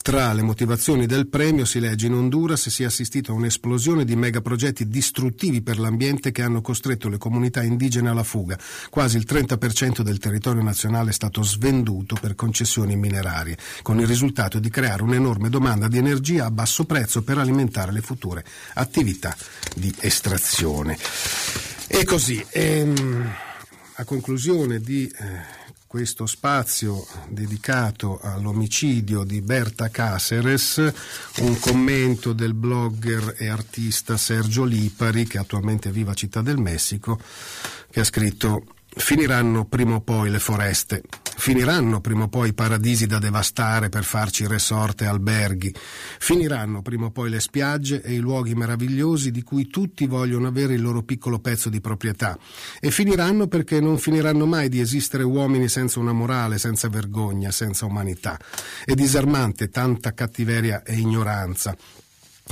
tra 0.00 0.32
le 0.32 0.42
motivazioni 0.42 1.04
del 1.04 1.28
premio 1.28 1.66
si 1.66 1.78
legge 1.78 2.06
in 2.06 2.14
Honduras 2.14 2.70
si 2.70 2.84
è 2.84 2.86
assistito 2.86 3.32
a 3.32 3.34
un'esplosione 3.34 4.04
di 4.04 4.16
megaprogetti 4.16 4.88
distruttivi 4.88 5.60
per 5.60 5.78
l'ambiente 5.78 6.32
che 6.32 6.40
hanno 6.40 6.62
costretto 6.62 7.10
le 7.10 7.18
comunità 7.18 7.62
indigene 7.62 8.08
alla 8.08 8.22
fuga. 8.22 8.58
Quasi 8.88 9.18
il 9.18 9.26
30% 9.28 10.00
del 10.00 10.18
territorio 10.18 10.62
nazionale 10.62 11.10
è 11.10 11.12
stato 11.12 11.42
svenduto 11.42 12.16
per 12.18 12.34
concessioni 12.34 12.96
minerarie, 12.96 13.58
con 13.82 14.00
il 14.00 14.06
risultato 14.06 14.58
di 14.58 14.70
creare 14.70 15.02
un'enorme 15.02 15.50
domanda 15.50 15.86
di 15.86 15.98
energia 15.98 16.46
a 16.46 16.50
basso 16.50 16.84
prezzo 16.84 17.22
per 17.22 17.36
alimentare 17.36 17.92
le 17.92 18.00
future 18.00 18.42
attività 18.72 19.36
di 19.74 19.94
estrazione. 20.00 20.96
E 21.86 22.04
così, 22.04 22.44
ehm, 22.50 23.32
a 23.96 24.04
conclusione 24.04 24.80
di 24.80 25.06
eh, 25.06 25.63
questo 25.94 26.26
spazio 26.26 27.06
dedicato 27.28 28.18
all'omicidio 28.20 29.22
di 29.22 29.40
Berta 29.40 29.90
Caceres, 29.90 30.92
un 31.38 31.56
commento 31.60 32.32
del 32.32 32.52
blogger 32.52 33.36
e 33.38 33.46
artista 33.46 34.16
Sergio 34.16 34.64
Lipari, 34.64 35.24
che 35.24 35.38
attualmente 35.38 35.92
vive 35.92 36.10
a 36.10 36.14
Città 36.14 36.42
del 36.42 36.58
Messico, 36.58 37.20
che 37.92 38.00
ha 38.00 38.04
scritto 38.04 38.64
Finiranno 38.96 39.64
prima 39.66 39.96
o 39.96 40.00
poi 40.00 40.30
le 40.30 40.38
foreste, 40.38 41.02
finiranno 41.36 42.00
prima 42.00 42.24
o 42.24 42.28
poi 42.28 42.50
i 42.50 42.54
paradisi 42.54 43.06
da 43.06 43.18
devastare 43.18 43.88
per 43.88 44.04
farci 44.04 44.46
resort 44.46 45.02
e 45.02 45.06
alberghi, 45.06 45.74
finiranno 46.18 46.80
prima 46.80 47.06
o 47.06 47.10
poi 47.10 47.28
le 47.28 47.40
spiagge 47.40 48.00
e 48.02 48.14
i 48.14 48.18
luoghi 48.18 48.54
meravigliosi 48.54 49.30
di 49.30 49.42
cui 49.42 49.66
tutti 49.66 50.06
vogliono 50.06 50.46
avere 50.46 50.74
il 50.74 50.80
loro 50.80 51.02
piccolo 51.02 51.40
pezzo 51.40 51.68
di 51.68 51.80
proprietà. 51.80 52.38
E 52.80 52.90
finiranno 52.90 53.48
perché 53.48 53.80
non 53.80 53.98
finiranno 53.98 54.46
mai 54.46 54.68
di 54.68 54.80
esistere 54.80 55.24
uomini 55.24 55.68
senza 55.68 55.98
una 55.98 56.12
morale, 56.12 56.56
senza 56.58 56.88
vergogna, 56.88 57.50
senza 57.50 57.84
umanità. 57.84 58.38
È 58.84 58.94
disarmante 58.94 59.68
tanta 59.68 60.14
cattiveria 60.14 60.82
e 60.82 60.94
ignoranza 60.94 61.76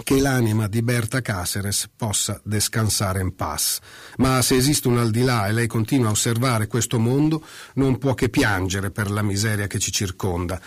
che 0.05 0.19
l'anima 0.21 0.69
di 0.69 0.83
Berta 0.83 1.21
Caceres 1.21 1.89
possa 1.95 2.41
descansare 2.45 3.21
in 3.21 3.35
pace. 3.35 3.81
Ma 4.17 4.41
se 4.41 4.57
esiste 4.57 4.89
un 4.89 4.99
al 4.99 5.11
di 5.11 5.23
là 5.23 5.47
e 5.47 5.53
lei 5.53 5.67
continua 5.67 6.09
a 6.09 6.13
osservare 6.13 6.67
questo 6.67 6.99
mondo, 6.99 7.45
non 7.75 7.99
può 7.99 8.15
che 8.15 8.29
piangere 8.31 8.91
per 8.91 9.11
la 9.11 9.23
miseria 9.23 9.67
che 9.67 9.79
ci 9.79 9.93
circonda. 9.93 10.61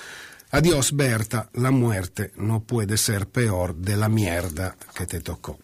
Adios 0.50 0.92
Berta, 0.92 1.50
la 1.54 1.72
muerte 1.72 2.32
no 2.36 2.62
puede 2.62 2.98
ser 2.98 3.28
peor 3.28 3.74
della 3.74 4.08
mierda 4.08 4.76
che 4.94 5.06
te 5.06 5.22
toccò. 5.22 5.58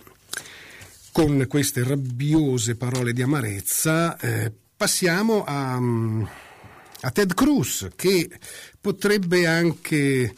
Con 1.12 1.46
queste 1.48 1.84
rabbiose 1.84 2.76
parole 2.76 3.14
di 3.14 3.22
amarezza 3.22 4.18
eh, 4.18 4.52
passiamo 4.76 5.44
a, 5.46 5.76
a 5.76 7.12
Ted 7.12 7.34
Cruz 7.34 7.90
che 7.96 8.30
potrebbe 8.80 9.46
anche 9.46 10.34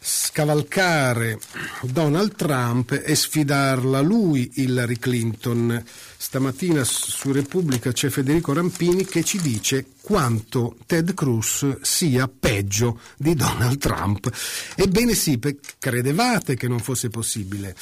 scavalcare 0.00 1.38
Donald 1.82 2.34
Trump 2.34 3.00
e 3.04 3.14
sfidarla 3.14 4.00
lui 4.00 4.50
Hillary 4.54 4.98
Clinton. 4.98 5.82
Stamattina 6.16 6.82
su 6.84 7.32
Repubblica 7.32 7.92
c'è 7.92 8.08
Federico 8.08 8.52
Rampini 8.52 9.04
che 9.04 9.22
ci 9.22 9.40
dice 9.40 9.86
quanto 10.00 10.76
Ted 10.86 11.14
Cruz 11.14 11.80
sia 11.82 12.28
peggio 12.28 13.00
di 13.16 13.34
Donald 13.34 13.78
Trump. 13.78 14.30
Ebbene 14.74 15.14
sì, 15.14 15.38
credevate 15.78 16.56
che 16.56 16.68
non 16.68 16.80
fosse 16.80 17.08
possibile. 17.08 17.74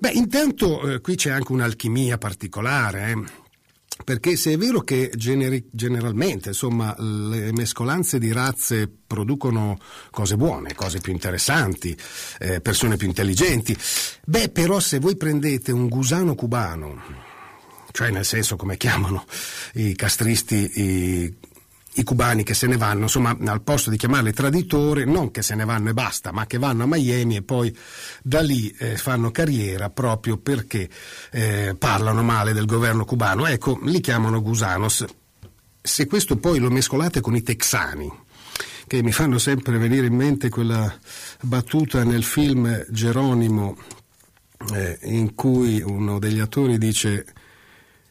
Beh, 0.00 0.12
intanto 0.12 0.88
eh, 0.88 1.00
qui 1.00 1.16
c'è 1.16 1.30
anche 1.30 1.52
un'alchimia 1.52 2.18
particolare. 2.18 3.10
Eh 3.10 3.40
perché 4.04 4.36
se 4.36 4.52
è 4.52 4.56
vero 4.56 4.80
che 4.80 5.10
generi, 5.14 5.64
generalmente 5.70 6.48
insomma, 6.48 6.94
le 6.98 7.52
mescolanze 7.52 8.18
di 8.18 8.32
razze 8.32 8.90
producono 9.06 9.78
cose 10.10 10.36
buone, 10.36 10.74
cose 10.74 11.00
più 11.00 11.12
interessanti, 11.12 11.96
eh, 12.38 12.60
persone 12.60 12.96
più 12.96 13.06
intelligenti, 13.06 13.76
beh 14.24 14.50
però 14.50 14.80
se 14.80 14.98
voi 14.98 15.16
prendete 15.16 15.72
un 15.72 15.88
gusano 15.88 16.34
cubano, 16.34 17.00
cioè 17.92 18.10
nel 18.10 18.24
senso 18.24 18.56
come 18.56 18.76
chiamano 18.76 19.24
i 19.74 19.94
castristi 19.94 20.80
i 20.80 21.34
i 21.94 22.04
cubani 22.04 22.42
che 22.42 22.54
se 22.54 22.66
ne 22.66 22.76
vanno, 22.76 23.02
insomma, 23.02 23.36
al 23.44 23.62
posto 23.62 23.90
di 23.90 23.96
chiamarli 23.96 24.32
traditori, 24.32 25.04
non 25.04 25.30
che 25.30 25.42
se 25.42 25.54
ne 25.54 25.64
vanno 25.64 25.90
e 25.90 25.92
basta, 25.92 26.32
ma 26.32 26.46
che 26.46 26.58
vanno 26.58 26.84
a 26.84 26.86
Miami 26.86 27.36
e 27.36 27.42
poi 27.42 27.76
da 28.22 28.40
lì 28.40 28.74
eh, 28.78 28.96
fanno 28.96 29.30
carriera 29.30 29.90
proprio 29.90 30.38
perché 30.38 30.88
eh, 31.30 31.74
parlano 31.78 32.22
male 32.22 32.52
del 32.52 32.66
governo 32.66 33.04
cubano. 33.04 33.46
Ecco, 33.46 33.78
li 33.82 34.00
chiamano 34.00 34.40
gusanos. 34.40 35.04
Se 35.82 36.06
questo 36.06 36.36
poi 36.36 36.58
lo 36.58 36.70
mescolate 36.70 37.20
con 37.20 37.36
i 37.36 37.42
texani, 37.42 38.10
che 38.86 39.02
mi 39.02 39.12
fanno 39.12 39.38
sempre 39.38 39.76
venire 39.78 40.06
in 40.06 40.14
mente 40.14 40.48
quella 40.48 40.92
battuta 41.42 42.04
nel 42.04 42.24
film 42.24 42.86
Geronimo, 42.88 43.76
eh, 44.72 44.98
in 45.02 45.34
cui 45.34 45.82
uno 45.82 46.18
degli 46.18 46.38
attori 46.38 46.78
dice 46.78 47.26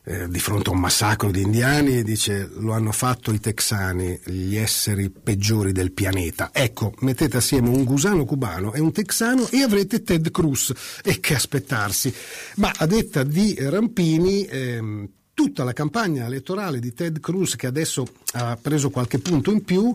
eh, 0.04 0.28
di 0.28 0.40
fronte 0.40 0.70
a 0.70 0.74
un 0.74 0.80
massacro 0.80 1.30
di 1.30 1.42
indiani 1.42 1.98
e 1.98 2.04
dice 2.04 2.50
lo 2.56 2.74
hanno 2.74 2.92
fatto 2.92 3.32
i 3.32 3.40
texani, 3.40 4.20
gli 4.26 4.56
esseri 4.56 5.10
peggiori 5.10 5.72
del 5.72 5.92
pianeta. 5.92 6.50
Ecco, 6.52 6.94
mettete 7.00 7.38
assieme 7.38 7.70
un 7.70 7.84
gusano 7.84 8.26
cubano 8.26 8.74
e 8.74 8.80
un 8.80 8.92
texano 8.92 9.48
e 9.50 9.62
avrete 9.62 10.04
Ted 10.04 10.32
Cruz. 10.32 10.74
E 11.04 11.20
che 11.20 11.36
aspettarsi. 11.36 12.14
Ma 12.56 12.72
a 12.76 12.86
detta 12.86 13.24
di 13.24 13.56
Rampini, 13.60 14.46
ehm, 14.46 15.10
tutta 15.34 15.64
la 15.64 15.74
campagna 15.74 16.26
elettorale 16.26 16.80
di 16.80 16.94
Ted 16.94 17.20
Cruz, 17.20 17.56
che 17.56 17.68
adesso 17.68 18.08
ha 18.34 18.58
preso 18.62 18.90
qualche 18.90 19.20
punto 19.20 19.52
in 19.52 19.64
più, 19.64 19.94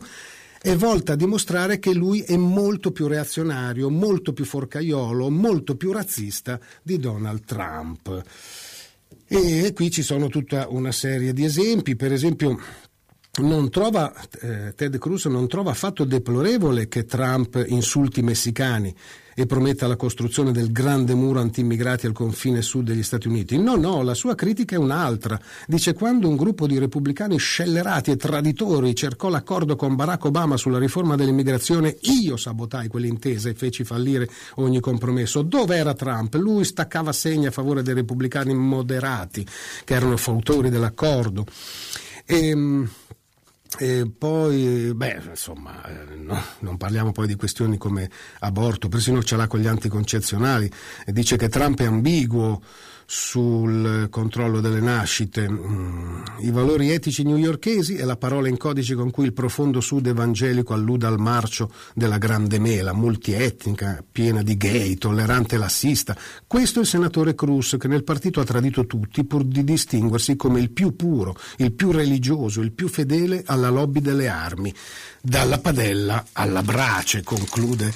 è 0.61 0.75
volta 0.75 1.13
a 1.13 1.17
dimostrare 1.17 1.79
che 1.79 1.95
lui 1.95 2.23
è 2.23 2.37
molto 2.37 2.91
più 2.91 3.07
reazionario, 3.07 3.89
molto 3.91 4.33
più 4.33 4.45
forcaiolo, 4.45 5.31
molto 5.31 5.77
più 5.77 5.93
razzista 5.93 6.59
di 6.83 6.99
Donald 6.99 7.45
Trump. 7.45 8.25
E 9.29 9.73
qui 9.75 9.91
ci 9.91 10.03
sono 10.03 10.29
tutta 10.29 10.69
una 10.69 10.93
serie 10.93 11.33
di 11.33 11.45
esempi, 11.45 11.97
per 11.97 12.13
esempio 12.13 12.59
non 13.39 13.71
trova, 13.71 14.13
eh, 14.41 14.75
Ted 14.75 14.99
Cruz 14.99 15.27
non 15.27 15.49
trova 15.49 15.71
affatto 15.71 16.05
deplorevole 16.05 16.89
che 16.89 17.05
Trump 17.05 17.63
insulti 17.67 18.21
i 18.21 18.23
messicani 18.23 18.95
e 19.39 19.45
prometta 19.45 19.87
la 19.87 19.97
costruzione 19.97 20.51
del 20.51 20.73
grande 20.73 21.13
muro 21.13 21.41
anti-immigrati 21.41 22.07
al 22.07 22.13
confine 22.13 22.63
sud 22.63 22.87
degli 22.87 23.03
Stati 23.03 23.29
Uniti. 23.29 23.59
No, 23.59 23.77
no, 23.77 24.03
la 24.03 24.15
sua 24.15 24.35
critica 24.35 24.77
è 24.77 24.79
un'altra. 24.79 25.39
Dice 25.67 25.93
quando 25.93 26.27
un 26.27 26.37
gruppo 26.37 26.67
di 26.67 26.79
repubblicani 26.79 27.37
scellerati 27.37 28.11
e 28.13 28.17
traditori 28.17 28.95
cercò 28.95 29.29
l'accordo 29.29 29.77
con 29.77 29.95
Barack 29.95 30.25
Obama 30.25 30.57
sulla 30.57 30.79
riforma 30.79 31.17
dell'immigrazione, 31.17 31.99
io 32.23 32.39
sabotai 32.39 32.89
quell'intesa 32.89 33.51
e 33.51 33.55
feci 33.55 33.85
fallire 33.85 34.27
ogni 34.55 34.81
compromesso. 34.81 35.43
Dove 35.43 35.77
era 35.77 35.93
Trump? 35.93 36.35
Lui 36.37 36.65
staccava 36.65 37.13
segni 37.13 37.45
a 37.45 37.51
favore 37.51 37.83
dei 37.83 37.93
repubblicani 37.93 38.55
moderati 38.55 39.47
che 39.85 39.95
erano 39.95 40.17
fautori 40.17 40.71
dell'accordo. 40.71 41.45
E, 42.25 42.49
ehm, 42.49 42.89
e 43.79 44.11
poi, 44.17 44.93
beh, 44.95 45.23
insomma, 45.31 45.85
eh, 45.85 46.15
no, 46.17 46.41
non 46.61 46.77
parliamo 46.77 47.13
poi 47.13 47.27
di 47.27 47.35
questioni 47.35 47.77
come 47.77 48.11
aborto, 48.41 48.89
persino 48.89 49.23
ce 49.23 49.37
l'ha 49.37 49.47
con 49.47 49.61
gli 49.61 49.67
anticoncezionali. 49.67 50.71
E 51.05 51.13
dice 51.13 51.37
che 51.37 51.49
Trump 51.49 51.81
è 51.81 51.85
ambiguo 51.85 52.63
sul 53.07 54.09
controllo 54.11 54.61
delle 54.61 54.81
nascite. 54.81 55.49
Mm, 55.49 56.23
I 56.41 56.51
valori 56.51 56.91
etici 56.91 57.23
newyorkesi 57.23 57.95
è 57.95 58.05
la 58.05 58.17
parola 58.17 58.49
in 58.49 58.57
codice 58.57 58.97
con 58.97 59.11
cui 59.11 59.27
il 59.27 59.33
profondo 59.33 59.81
sud 59.81 60.09
evangelico 60.09 60.75
alluda 60.75 61.07
al 61.07 61.21
marcio 61.21 61.71
della 61.95 62.19
grande 62.19 62.59
mela, 62.59 62.93
multietnica, 62.93 64.05
piena 64.11 64.43
di 64.43 64.57
gay, 64.57 64.97
tollerante 64.97 65.55
e 65.55 65.59
lassista. 65.59 66.17
Questo 66.47 66.81
è 66.81 66.83
il 66.83 66.89
senatore 66.89 67.37
Cruz 67.37 67.77
che 67.79 67.89
nel 67.89 68.03
partito 68.03 68.41
ha 68.41 68.45
tradito 68.45 68.87
tutti 68.87 69.25
pur 69.25 69.45
di 69.45 69.63
distinguersi 69.63 70.35
come 70.35 70.59
il 70.59 70.73
più 70.73 70.97
puro, 70.97 71.37
il 71.59 71.73
più 71.73 71.93
religioso, 71.93 72.61
il 72.61 72.73
più 72.73 72.89
fedele 72.89 73.45
alla 73.47 73.71
lobby 73.71 74.01
delle 74.01 74.27
armi. 74.27 74.75
Dalla 75.23 75.59
padella 75.59 76.25
alla 76.33 76.63
brace, 76.63 77.23
conclude 77.23 77.93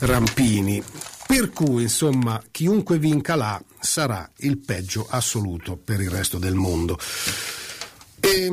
Rampini. 0.00 0.82
Per 1.28 1.50
cui, 1.50 1.82
insomma, 1.82 2.42
chiunque 2.50 2.98
vinca 2.98 3.36
là 3.36 3.62
sarà 3.78 4.28
il 4.38 4.56
peggio 4.56 5.06
assoluto 5.06 5.76
per 5.76 6.00
il 6.00 6.08
resto 6.08 6.38
del 6.38 6.54
mondo. 6.54 6.98
E 8.18 8.50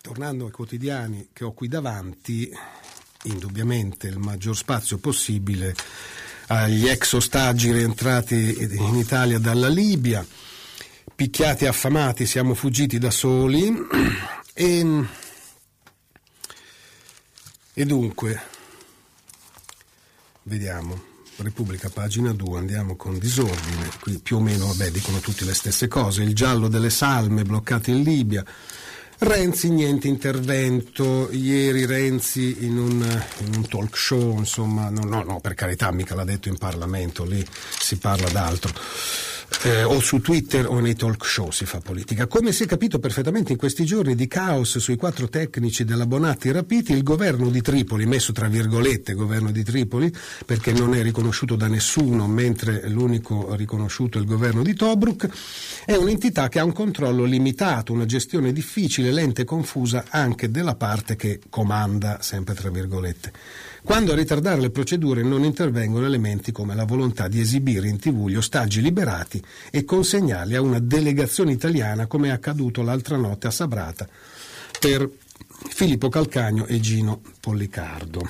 tornando 0.00 0.44
ai 0.44 0.52
quotidiani 0.52 1.30
che 1.32 1.42
ho 1.42 1.52
qui 1.52 1.66
davanti, 1.66 2.48
indubbiamente 3.24 4.06
il 4.06 4.18
maggior 4.18 4.56
spazio 4.56 4.98
possibile 4.98 5.74
agli 6.46 6.86
ex 6.86 7.12
ostaggi 7.14 7.72
rientrati 7.72 8.56
in 8.70 8.94
Italia 8.94 9.40
dalla 9.40 9.68
Libia, 9.68 10.24
picchiati 11.12 11.64
e 11.64 11.68
affamati, 11.68 12.24
siamo 12.24 12.54
fuggiti 12.54 12.98
da 12.98 13.10
soli 13.10 13.76
e, 14.54 15.04
e 17.74 17.84
dunque 17.84 18.56
Vediamo, 20.48 20.98
Repubblica, 21.36 21.90
pagina 21.90 22.32
2, 22.32 22.58
andiamo 22.58 22.96
con 22.96 23.18
disordine, 23.18 23.90
qui 24.00 24.18
più 24.18 24.36
o 24.36 24.40
meno 24.40 24.66
vabbè, 24.68 24.90
dicono 24.90 25.18
tutte 25.18 25.44
le 25.44 25.52
stesse 25.52 25.88
cose, 25.88 26.22
il 26.22 26.34
giallo 26.34 26.68
delle 26.68 26.88
salme 26.88 27.44
bloccate 27.44 27.90
in 27.90 28.02
Libia, 28.02 28.42
Renzi 29.18 29.68
niente 29.68 30.08
intervento, 30.08 31.28
ieri 31.30 31.84
Renzi 31.84 32.64
in 32.64 32.78
un, 32.78 33.24
in 33.44 33.54
un 33.56 33.68
talk 33.68 33.94
show, 33.94 34.38
insomma, 34.38 34.88
no, 34.88 35.02
no, 35.02 35.22
no, 35.22 35.38
per 35.40 35.52
carità, 35.52 35.92
mica 35.92 36.14
l'ha 36.14 36.24
detto 36.24 36.48
in 36.48 36.56
Parlamento, 36.56 37.24
lì 37.24 37.44
si 37.78 37.98
parla 37.98 38.30
d'altro 38.30 38.72
eh, 39.64 39.82
o 39.82 39.98
su 40.00 40.20
Twitter 40.20 40.66
o 40.68 40.78
nei 40.78 40.94
talk 40.94 41.24
show 41.24 41.50
si 41.50 41.64
fa 41.64 41.80
politica. 41.80 42.26
Come 42.26 42.52
si 42.52 42.64
è 42.64 42.66
capito 42.66 42.98
perfettamente 42.98 43.52
in 43.52 43.58
questi 43.58 43.84
giorni 43.84 44.14
di 44.14 44.28
caos 44.28 44.78
sui 44.78 44.96
quattro 44.96 45.28
tecnici 45.28 45.84
della 45.84 46.06
Bonatti 46.06 46.50
rapiti, 46.50 46.92
il 46.92 47.02
governo 47.02 47.48
di 47.48 47.60
Tripoli, 47.60 48.06
messo 48.06 48.32
tra 48.32 48.48
virgolette 48.48 49.14
governo 49.14 49.50
di 49.50 49.64
Tripoli, 49.64 50.12
perché 50.46 50.72
non 50.72 50.94
è 50.94 51.02
riconosciuto 51.02 51.56
da 51.56 51.66
nessuno, 51.66 52.26
mentre 52.26 52.88
l'unico 52.88 53.54
riconosciuto 53.54 54.18
è 54.18 54.20
il 54.20 54.26
governo 54.26 54.62
di 54.62 54.74
Tobruk, 54.74 55.28
è 55.84 55.96
un'entità 55.96 56.48
che 56.48 56.58
ha 56.58 56.64
un 56.64 56.72
controllo 56.72 57.24
limitato, 57.24 57.92
una 57.92 58.06
gestione 58.06 58.52
difficile, 58.52 59.10
lenta 59.10 59.42
e 59.42 59.44
confusa 59.44 60.04
anche 60.08 60.50
della 60.50 60.76
parte 60.76 61.16
che 61.16 61.40
comanda, 61.48 62.18
sempre 62.20 62.54
tra 62.54 62.70
virgolette 62.70 63.32
quando 63.88 64.12
a 64.12 64.16
ritardare 64.16 64.60
le 64.60 64.70
procedure 64.70 65.22
non 65.22 65.44
intervengono 65.44 66.04
elementi 66.04 66.52
come 66.52 66.74
la 66.74 66.84
volontà 66.84 67.26
di 67.26 67.40
esibire 67.40 67.88
in 67.88 67.98
tv 67.98 68.28
gli 68.28 68.34
ostaggi 68.34 68.82
liberati 68.82 69.37
e 69.70 69.84
consegnarli 69.84 70.54
a 70.54 70.60
una 70.60 70.78
delegazione 70.78 71.52
italiana 71.52 72.06
come 72.06 72.28
è 72.28 72.30
accaduto 72.30 72.82
l'altra 72.82 73.16
notte 73.16 73.46
a 73.46 73.50
Sabrata 73.50 74.08
per 74.78 75.08
Filippo 75.68 76.08
Calcagno 76.08 76.66
e 76.66 76.80
Gino 76.80 77.20
Pollicardo. 77.40 78.28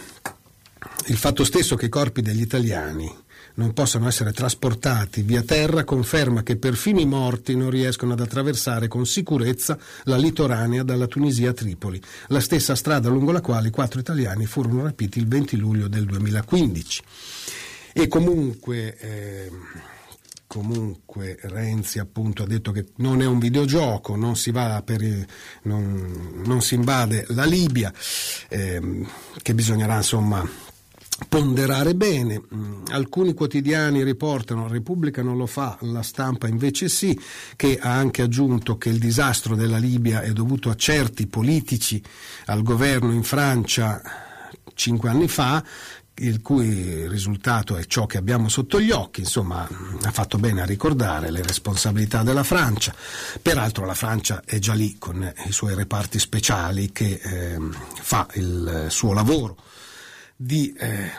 Il 1.06 1.16
fatto 1.16 1.44
stesso 1.44 1.76
che 1.76 1.86
i 1.86 1.90
corpi 1.90 2.22
degli 2.22 2.40
italiani 2.40 3.26
non 3.58 3.72
possano 3.72 4.06
essere 4.06 4.32
trasportati 4.32 5.22
via 5.22 5.42
terra 5.42 5.84
conferma 5.84 6.42
che 6.42 6.56
perfino 6.56 7.00
i 7.00 7.06
morti 7.06 7.56
non 7.56 7.70
riescono 7.70 8.12
ad 8.12 8.20
attraversare 8.20 8.88
con 8.88 9.04
sicurezza 9.04 9.76
la 10.04 10.16
litoranea 10.16 10.84
dalla 10.84 11.06
Tunisia 11.06 11.50
a 11.50 11.52
Tripoli, 11.52 12.00
la 12.28 12.40
stessa 12.40 12.74
strada 12.74 13.08
lungo 13.08 13.32
la 13.32 13.40
quale 13.40 13.68
i 13.68 13.72
quattro 13.72 14.00
italiani 14.00 14.46
furono 14.46 14.84
rapiti 14.84 15.18
il 15.18 15.26
20 15.26 15.56
luglio 15.56 15.88
del 15.88 16.06
2015. 16.06 17.02
E 17.92 18.06
comunque... 18.06 18.96
Eh, 18.96 19.50
comunque 20.48 21.38
Renzi 21.42 22.00
appunto 22.00 22.42
ha 22.42 22.46
detto 22.46 22.72
che 22.72 22.86
non 22.96 23.22
è 23.22 23.26
un 23.26 23.38
videogioco, 23.38 24.16
non 24.16 24.34
si, 24.34 24.50
per, 24.50 25.26
non, 25.62 26.42
non 26.44 26.60
si 26.62 26.74
invade 26.74 27.26
la 27.28 27.44
Libia, 27.44 27.92
eh, 28.48 29.06
che 29.40 29.54
bisognerà 29.54 29.96
insomma 29.96 30.44
ponderare 31.28 31.94
bene. 31.94 32.40
Mm, 32.54 32.84
alcuni 32.88 33.34
quotidiani 33.34 34.02
riportano, 34.02 34.68
Repubblica 34.68 35.22
non 35.22 35.36
lo 35.36 35.46
fa, 35.46 35.76
la 35.82 36.02
stampa 36.02 36.48
invece 36.48 36.88
sì, 36.88 37.18
che 37.54 37.78
ha 37.78 37.94
anche 37.94 38.22
aggiunto 38.22 38.78
che 38.78 38.88
il 38.88 38.98
disastro 38.98 39.54
della 39.54 39.78
Libia 39.78 40.22
è 40.22 40.32
dovuto 40.32 40.70
a 40.70 40.76
certi 40.76 41.26
politici 41.26 42.02
al 42.46 42.62
governo 42.62 43.12
in 43.12 43.22
Francia 43.22 44.00
cinque 44.74 45.10
anni 45.10 45.28
fa, 45.28 45.62
il 46.18 46.40
cui 46.42 47.06
risultato 47.08 47.76
è 47.76 47.84
ciò 47.84 48.06
che 48.06 48.18
abbiamo 48.18 48.48
sotto 48.48 48.80
gli 48.80 48.90
occhi, 48.90 49.20
insomma 49.20 49.68
ha 50.02 50.10
fatto 50.10 50.38
bene 50.38 50.62
a 50.62 50.64
ricordare 50.64 51.30
le 51.30 51.42
responsabilità 51.42 52.22
della 52.22 52.44
Francia, 52.44 52.94
peraltro 53.40 53.84
la 53.84 53.94
Francia 53.94 54.42
è 54.44 54.58
già 54.58 54.74
lì 54.74 54.96
con 54.98 55.32
i 55.46 55.52
suoi 55.52 55.74
reparti 55.74 56.18
speciali 56.18 56.92
che 56.92 57.20
eh, 57.22 57.58
fa 58.00 58.26
il 58.34 58.86
suo 58.88 59.12
lavoro 59.12 59.56
di 60.36 60.72
eh, 60.78 61.10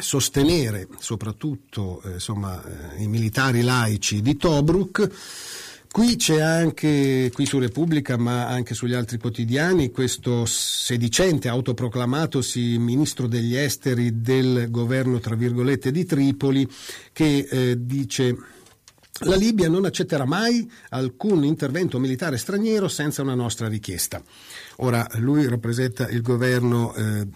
sostenere 0.00 0.88
soprattutto 0.98 2.02
eh, 2.02 2.12
insomma, 2.12 2.62
eh, 2.62 3.02
i 3.02 3.08
militari 3.08 3.62
laici 3.62 4.22
di 4.22 4.36
Tobruk. 4.36 5.10
Qui 5.90 6.16
c'è 6.16 6.40
anche, 6.40 7.30
qui 7.32 7.46
su 7.46 7.58
Repubblica, 7.58 8.16
ma 8.16 8.46
anche 8.46 8.74
sugli 8.74 8.94
altri 8.94 9.18
quotidiani, 9.18 9.90
questo 9.90 10.44
sedicente 10.44 11.48
autoproclamatosi 11.48 12.78
ministro 12.78 13.26
degli 13.26 13.56
esteri 13.56 14.20
del 14.20 14.70
governo, 14.70 15.18
tra 15.18 15.34
virgolette, 15.34 15.90
di 15.90 16.04
Tripoli, 16.04 16.68
che 17.12 17.48
eh, 17.50 17.76
dice 17.78 18.36
la 19.22 19.34
Libia 19.34 19.68
non 19.68 19.84
accetterà 19.84 20.24
mai 20.24 20.70
alcun 20.90 21.42
intervento 21.44 21.98
militare 21.98 22.36
straniero 22.36 22.86
senza 22.86 23.22
una 23.22 23.34
nostra 23.34 23.66
richiesta. 23.66 24.22
Ora, 24.76 25.04
lui 25.14 25.48
rappresenta 25.48 26.08
il 26.08 26.22
governo 26.22 26.94
eh, 26.94 27.26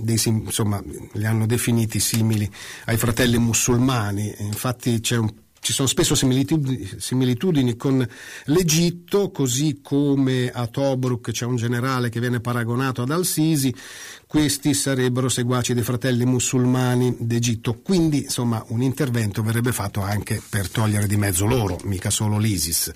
dei, 0.00 0.18
insomma, 0.24 0.82
li 1.12 1.26
hanno 1.26 1.44
definiti 1.44 2.00
simili 2.00 2.50
ai 2.86 2.96
fratelli 2.96 3.36
musulmani, 3.36 4.34
infatti 4.38 5.02
un, 5.10 5.30
ci 5.60 5.72
sono 5.74 5.86
spesso 5.86 6.14
similitudini, 6.14 6.90
similitudini, 6.98 7.76
con 7.76 8.06
l'Egitto, 8.46 9.30
così 9.30 9.80
come 9.82 10.50
a 10.50 10.66
Tobruk 10.66 11.30
c'è 11.30 11.44
un 11.44 11.56
generale 11.56 12.08
che 12.08 12.18
viene 12.18 12.40
paragonato 12.40 13.02
ad 13.02 13.10
Al-Sisi, 13.10 13.74
questi 14.30 14.74
sarebbero 14.74 15.28
seguaci 15.28 15.74
dei 15.74 15.82
fratelli 15.82 16.24
musulmani 16.24 17.16
d'Egitto. 17.18 17.80
Quindi, 17.82 18.22
insomma, 18.22 18.64
un 18.68 18.80
intervento 18.80 19.42
verrebbe 19.42 19.72
fatto 19.72 20.02
anche 20.02 20.40
per 20.48 20.68
togliere 20.68 21.08
di 21.08 21.16
mezzo 21.16 21.46
loro, 21.46 21.76
mica 21.82 22.10
solo 22.10 22.38
l'ISIS. 22.38 22.92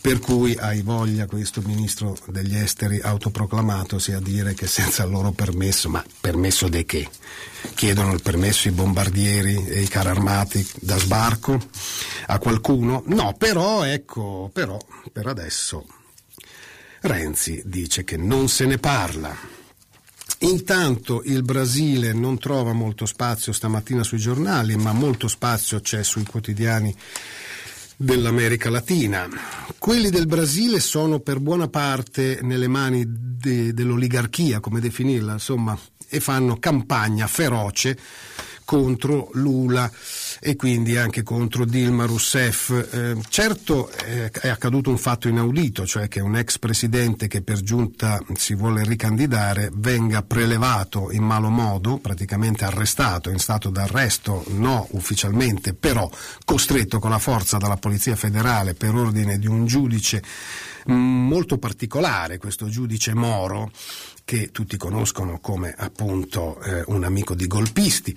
Per 0.00 0.18
cui 0.18 0.56
hai 0.56 0.82
voglia 0.82 1.26
questo 1.26 1.62
ministro 1.64 2.16
degli 2.26 2.56
esteri 2.56 2.98
autoproclamato 3.00 4.00
sia 4.00 4.16
a 4.16 4.20
dire 4.20 4.54
che 4.54 4.66
senza 4.66 5.04
il 5.04 5.12
loro 5.12 5.30
permesso, 5.30 5.88
ma 5.88 6.04
permesso 6.20 6.66
di 6.66 6.84
che? 6.84 7.08
Chiedono 7.76 8.12
il 8.12 8.20
permesso 8.20 8.66
i 8.66 8.72
bombardieri 8.72 9.66
e 9.68 9.80
i 9.80 9.86
carri 9.86 10.08
armati 10.08 10.68
da 10.80 10.98
sbarco 10.98 11.56
a 12.26 12.38
qualcuno? 12.40 13.04
No, 13.06 13.32
però 13.38 13.84
ecco, 13.84 14.50
però 14.52 14.76
per 15.12 15.28
adesso 15.28 15.86
Renzi 17.02 17.62
dice 17.64 18.02
che 18.02 18.16
non 18.16 18.48
se 18.48 18.66
ne 18.66 18.78
parla. 18.78 19.62
Intanto 20.40 21.22
il 21.24 21.42
Brasile 21.42 22.12
non 22.12 22.38
trova 22.38 22.72
molto 22.72 23.06
spazio 23.06 23.52
stamattina 23.52 24.02
sui 24.02 24.18
giornali, 24.18 24.76
ma 24.76 24.92
molto 24.92 25.28
spazio 25.28 25.80
c'è 25.80 26.02
sui 26.02 26.24
quotidiani 26.24 26.94
dell'America 27.96 28.68
Latina. 28.70 29.28
Quelli 29.78 30.10
del 30.10 30.26
Brasile 30.26 30.80
sono 30.80 31.20
per 31.20 31.40
buona 31.40 31.68
parte 31.68 32.40
nelle 32.42 32.68
mani 32.68 33.04
de, 33.06 33.72
dell'oligarchia, 33.72 34.60
come 34.60 34.80
definirla, 34.80 35.32
insomma, 35.34 35.78
e 36.08 36.20
fanno 36.20 36.58
campagna 36.58 37.26
feroce 37.26 37.98
contro 38.64 39.30
Lula 39.34 39.90
e 40.46 40.56
quindi 40.56 40.98
anche 40.98 41.22
contro 41.22 41.64
Dilma 41.64 42.04
Rousseff. 42.04 42.68
Eh, 42.70 43.16
certo 43.30 43.90
eh, 44.04 44.30
è 44.30 44.48
accaduto 44.48 44.90
un 44.90 44.98
fatto 44.98 45.26
inaudito, 45.26 45.86
cioè 45.86 46.06
che 46.06 46.20
un 46.20 46.36
ex 46.36 46.58
presidente 46.58 47.28
che 47.28 47.40
per 47.40 47.62
giunta 47.62 48.22
si 48.34 48.54
vuole 48.54 48.84
ricandidare 48.84 49.70
venga 49.72 50.20
prelevato 50.20 51.10
in 51.12 51.22
malo 51.22 51.48
modo, 51.48 51.96
praticamente 51.96 52.66
arrestato, 52.66 53.30
in 53.30 53.38
stato 53.38 53.70
d'arresto, 53.70 54.44
no 54.48 54.86
ufficialmente, 54.90 55.72
però 55.72 56.10
costretto 56.44 56.98
con 56.98 57.08
la 57.08 57.18
forza 57.18 57.56
dalla 57.56 57.78
Polizia 57.78 58.14
federale 58.14 58.74
per 58.74 58.94
ordine 58.94 59.38
di 59.38 59.46
un 59.46 59.64
giudice 59.64 60.22
mm, 60.90 60.94
molto 60.94 61.56
particolare, 61.56 62.36
questo 62.36 62.68
giudice 62.68 63.14
Moro, 63.14 63.70
che 64.24 64.50
tutti 64.50 64.78
conoscono 64.78 65.38
come 65.38 65.74
appunto 65.76 66.58
eh, 66.62 66.82
un 66.86 67.04
amico 67.04 67.34
di 67.34 67.46
golpisti. 67.46 68.16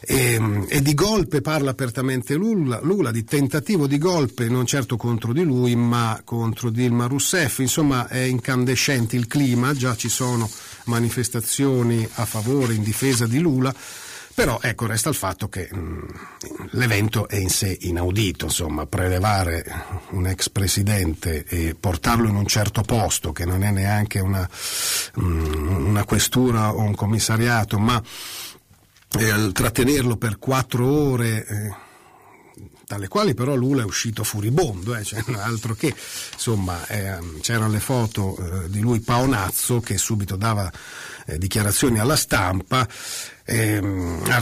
E, 0.00 0.34
ehm, 0.34 0.66
e, 0.68 0.82
di 0.82 0.94
golpe 0.94 1.40
parla 1.40 1.70
apertamente 1.70 2.34
Lula, 2.34 2.80
Lula, 2.82 3.12
di 3.12 3.24
tentativo 3.24 3.86
di 3.86 3.98
golpe 3.98 4.48
non 4.48 4.66
certo 4.66 4.96
contro 4.96 5.32
di 5.32 5.44
lui 5.44 5.76
ma 5.76 6.20
contro 6.24 6.70
Dilma 6.70 7.06
Rousseff, 7.06 7.58
insomma 7.60 8.08
è 8.08 8.18
incandescente 8.18 9.16
il 9.16 9.28
clima, 9.28 9.72
già 9.74 9.94
ci 9.94 10.08
sono 10.08 10.50
manifestazioni 10.86 12.06
a 12.14 12.24
favore, 12.24 12.74
in 12.74 12.82
difesa 12.82 13.26
di 13.26 13.38
Lula 13.38 13.72
però 14.34 14.58
ecco, 14.60 14.86
resta 14.86 15.08
il 15.08 15.14
fatto 15.14 15.48
che 15.48 15.68
mh, 15.70 15.78
mm, 15.78 16.08
l'evento 16.70 17.28
è 17.28 17.36
in 17.36 17.48
sé 17.48 17.76
inaudito, 17.82 18.46
insomma, 18.46 18.86
prelevare 18.86 19.64
un 20.10 20.26
ex 20.26 20.48
presidente 20.48 21.44
e 21.44 21.76
portarlo 21.78 22.28
in 22.28 22.34
un 22.34 22.46
certo 22.46 22.82
posto, 22.82 23.32
che 23.32 23.44
non 23.44 23.62
è 23.62 23.70
neanche 23.70 24.18
una, 24.18 24.48
mh, 25.14 25.24
mm, 25.24 25.86
una 25.86 26.04
questura 26.04 26.72
o 26.72 26.80
un 26.80 26.94
commissariato, 26.94 27.78
ma 27.78 28.02
eh, 29.18 29.52
trattenerlo 29.52 30.16
per 30.16 30.38
quattro 30.38 30.86
ore. 30.86 31.46
Eh, 31.46 31.83
dalle 32.86 33.08
quali 33.08 33.34
però 33.34 33.54
Lula 33.54 33.82
è 33.82 33.84
uscito 33.84 34.24
furibondo, 34.24 34.94
eh, 34.94 35.04
cioè, 35.04 35.22
altro 35.38 35.74
che, 35.74 35.94
insomma, 36.32 36.86
eh, 36.86 37.18
c'erano 37.40 37.70
le 37.70 37.80
foto 37.80 38.36
eh, 38.36 38.70
di 38.70 38.80
lui 38.80 39.00
paonazzo 39.00 39.80
che 39.80 39.96
subito 39.98 40.36
dava 40.36 40.70
eh, 41.26 41.38
dichiarazioni 41.38 41.98
alla 41.98 42.16
stampa, 42.16 42.86
ehm, 43.44 44.22
ha, 44.28 44.40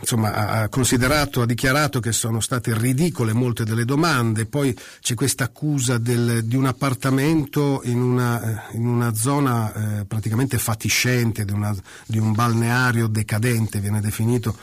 insomma, 0.00 0.34
ha 0.34 0.68
considerato, 0.68 1.42
ha 1.42 1.46
dichiarato 1.46 2.00
che 2.00 2.12
sono 2.12 2.40
state 2.40 2.76
ridicole 2.76 3.32
molte 3.32 3.64
delle 3.64 3.84
domande, 3.84 4.46
poi 4.46 4.76
c'è 5.00 5.14
questa 5.14 5.44
accusa 5.44 5.98
di 5.98 6.56
un 6.56 6.66
appartamento 6.66 7.80
in 7.84 8.00
una, 8.00 8.66
in 8.72 8.86
una 8.86 9.14
zona 9.14 10.00
eh, 10.00 10.04
praticamente 10.04 10.58
fatiscente, 10.58 11.44
di, 11.44 11.52
una, 11.52 11.74
di 12.06 12.18
un 12.18 12.32
balneario 12.32 13.06
decadente, 13.06 13.80
viene 13.80 14.00
definito 14.00 14.56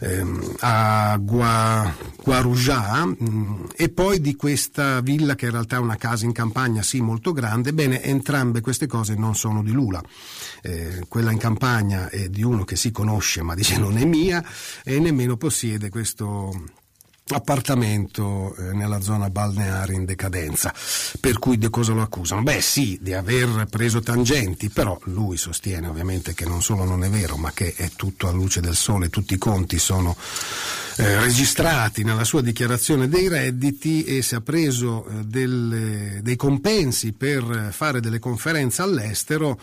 ehm, 0.00 0.54
a 0.60 1.16
Gua, 1.20 1.94
Guarujá 2.22 3.04
mh, 3.04 3.16
mm, 3.22 3.64
e 3.74 3.88
poi 3.88 4.20
di 4.20 4.34
questa 4.36 5.00
villa 5.00 5.34
che 5.34 5.46
in 5.46 5.52
realtà 5.52 5.76
è 5.76 5.80
una 5.80 5.96
casa 5.96 6.24
in 6.24 6.32
campagna, 6.32 6.82
sì, 6.82 7.00
molto 7.00 7.32
grande. 7.32 7.72
Bene, 7.72 8.02
entrambe 8.02 8.60
queste 8.60 8.86
cose 8.86 9.14
non 9.14 9.34
sono 9.34 9.62
di 9.62 9.72
Lula. 9.72 10.02
Eh, 10.62 11.04
quella 11.08 11.30
in 11.30 11.38
campagna 11.38 12.08
è 12.08 12.28
di 12.28 12.42
uno 12.42 12.64
che 12.64 12.76
si 12.76 12.90
conosce 12.90 13.42
ma 13.42 13.54
dice 13.54 13.78
non 13.78 13.96
è 13.96 14.04
mia 14.04 14.44
e 14.84 14.98
nemmeno 14.98 15.36
possiede 15.36 15.88
questo 15.88 16.50
appartamento 17.28 18.54
eh, 18.54 18.72
nella 18.72 19.00
zona 19.00 19.30
balneare 19.30 19.94
in 19.94 20.04
decadenza. 20.04 20.72
Per 21.18 21.38
cui 21.38 21.58
di 21.58 21.68
cosa 21.70 21.92
lo 21.92 22.02
accusano? 22.02 22.42
Beh 22.42 22.60
sì, 22.60 22.98
di 23.00 23.14
aver 23.14 23.66
preso 23.68 24.00
tangenti, 24.00 24.68
però 24.68 24.96
lui 25.04 25.36
sostiene 25.36 25.88
ovviamente 25.88 26.34
che 26.34 26.44
non 26.44 26.62
solo 26.62 26.84
non 26.84 27.02
è 27.02 27.10
vero, 27.10 27.36
ma 27.36 27.50
che 27.52 27.74
è 27.74 27.90
tutto 27.96 28.28
a 28.28 28.32
luce 28.32 28.60
del 28.60 28.76
sole, 28.76 29.10
tutti 29.10 29.34
i 29.34 29.38
conti 29.38 29.78
sono 29.78 30.16
eh, 30.98 31.18
registrati 31.18 32.04
nella 32.04 32.24
sua 32.24 32.42
dichiarazione 32.42 33.08
dei 33.08 33.26
redditi 33.28 34.04
e 34.04 34.22
si 34.22 34.36
è 34.36 34.40
preso 34.40 35.06
eh, 35.06 35.24
delle, 35.24 36.20
dei 36.22 36.36
compensi 36.36 37.12
per 37.12 37.70
fare 37.72 38.00
delle 38.00 38.20
conferenze 38.20 38.82
all'estero 38.82 39.58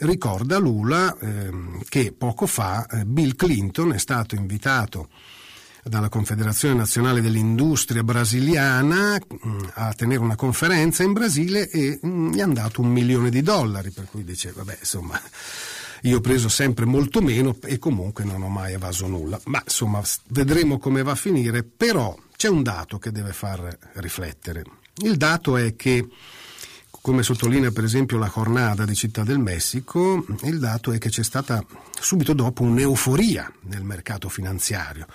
ricorda 0.00 0.58
Lula 0.58 1.16
eh, 1.18 1.50
che 1.88 2.12
poco 2.12 2.46
fa 2.46 2.84
eh, 2.86 3.04
Bill 3.04 3.36
Clinton 3.36 3.92
è 3.92 3.98
stato 3.98 4.34
invitato 4.34 5.08
dalla 5.88 6.08
Confederazione 6.08 6.74
Nazionale 6.74 7.20
dell'Industria 7.20 8.02
Brasiliana 8.02 9.14
mm, 9.18 9.58
a 9.74 9.92
tenere 9.94 10.20
una 10.20 10.34
conferenza 10.34 11.02
in 11.02 11.12
Brasile 11.12 11.70
e 11.70 12.00
mm, 12.04 12.32
gli 12.32 12.40
hanno 12.40 12.54
dato 12.54 12.80
un 12.80 12.88
milione 12.88 13.30
di 13.30 13.42
dollari, 13.42 13.90
per 13.90 14.06
cui 14.10 14.24
dice, 14.24 14.52
vabbè, 14.52 14.78
insomma, 14.80 15.20
io 16.02 16.18
ho 16.18 16.20
preso 16.20 16.48
sempre 16.48 16.84
molto 16.84 17.20
meno 17.20 17.56
e 17.62 17.78
comunque 17.78 18.24
non 18.24 18.42
ho 18.42 18.48
mai 18.48 18.72
evaso 18.72 19.06
nulla. 19.06 19.40
Ma 19.44 19.60
insomma, 19.62 20.02
vedremo 20.28 20.78
come 20.78 21.02
va 21.02 21.12
a 21.12 21.16
finire, 21.16 21.62
però 21.62 22.16
c'è 22.36 22.48
un 22.48 22.62
dato 22.62 22.98
che 22.98 23.12
deve 23.12 23.32
far 23.32 23.78
riflettere. 23.94 24.64
Il 25.02 25.16
dato 25.16 25.56
è 25.56 25.76
che 25.76 26.08
come 26.90 27.22
sottolinea 27.22 27.70
per 27.70 27.84
esempio 27.84 28.18
la 28.18 28.32
jornada 28.34 28.84
di 28.84 28.96
Città 28.96 29.22
del 29.22 29.38
Messico, 29.38 30.26
il 30.42 30.58
dato 30.58 30.90
è 30.90 30.98
che 30.98 31.08
c'è 31.08 31.22
stata 31.22 31.64
subito 32.00 32.32
dopo 32.32 32.64
un'euforia 32.64 33.52
nel 33.62 33.84
mercato 33.84 34.28
finanziario 34.28 35.06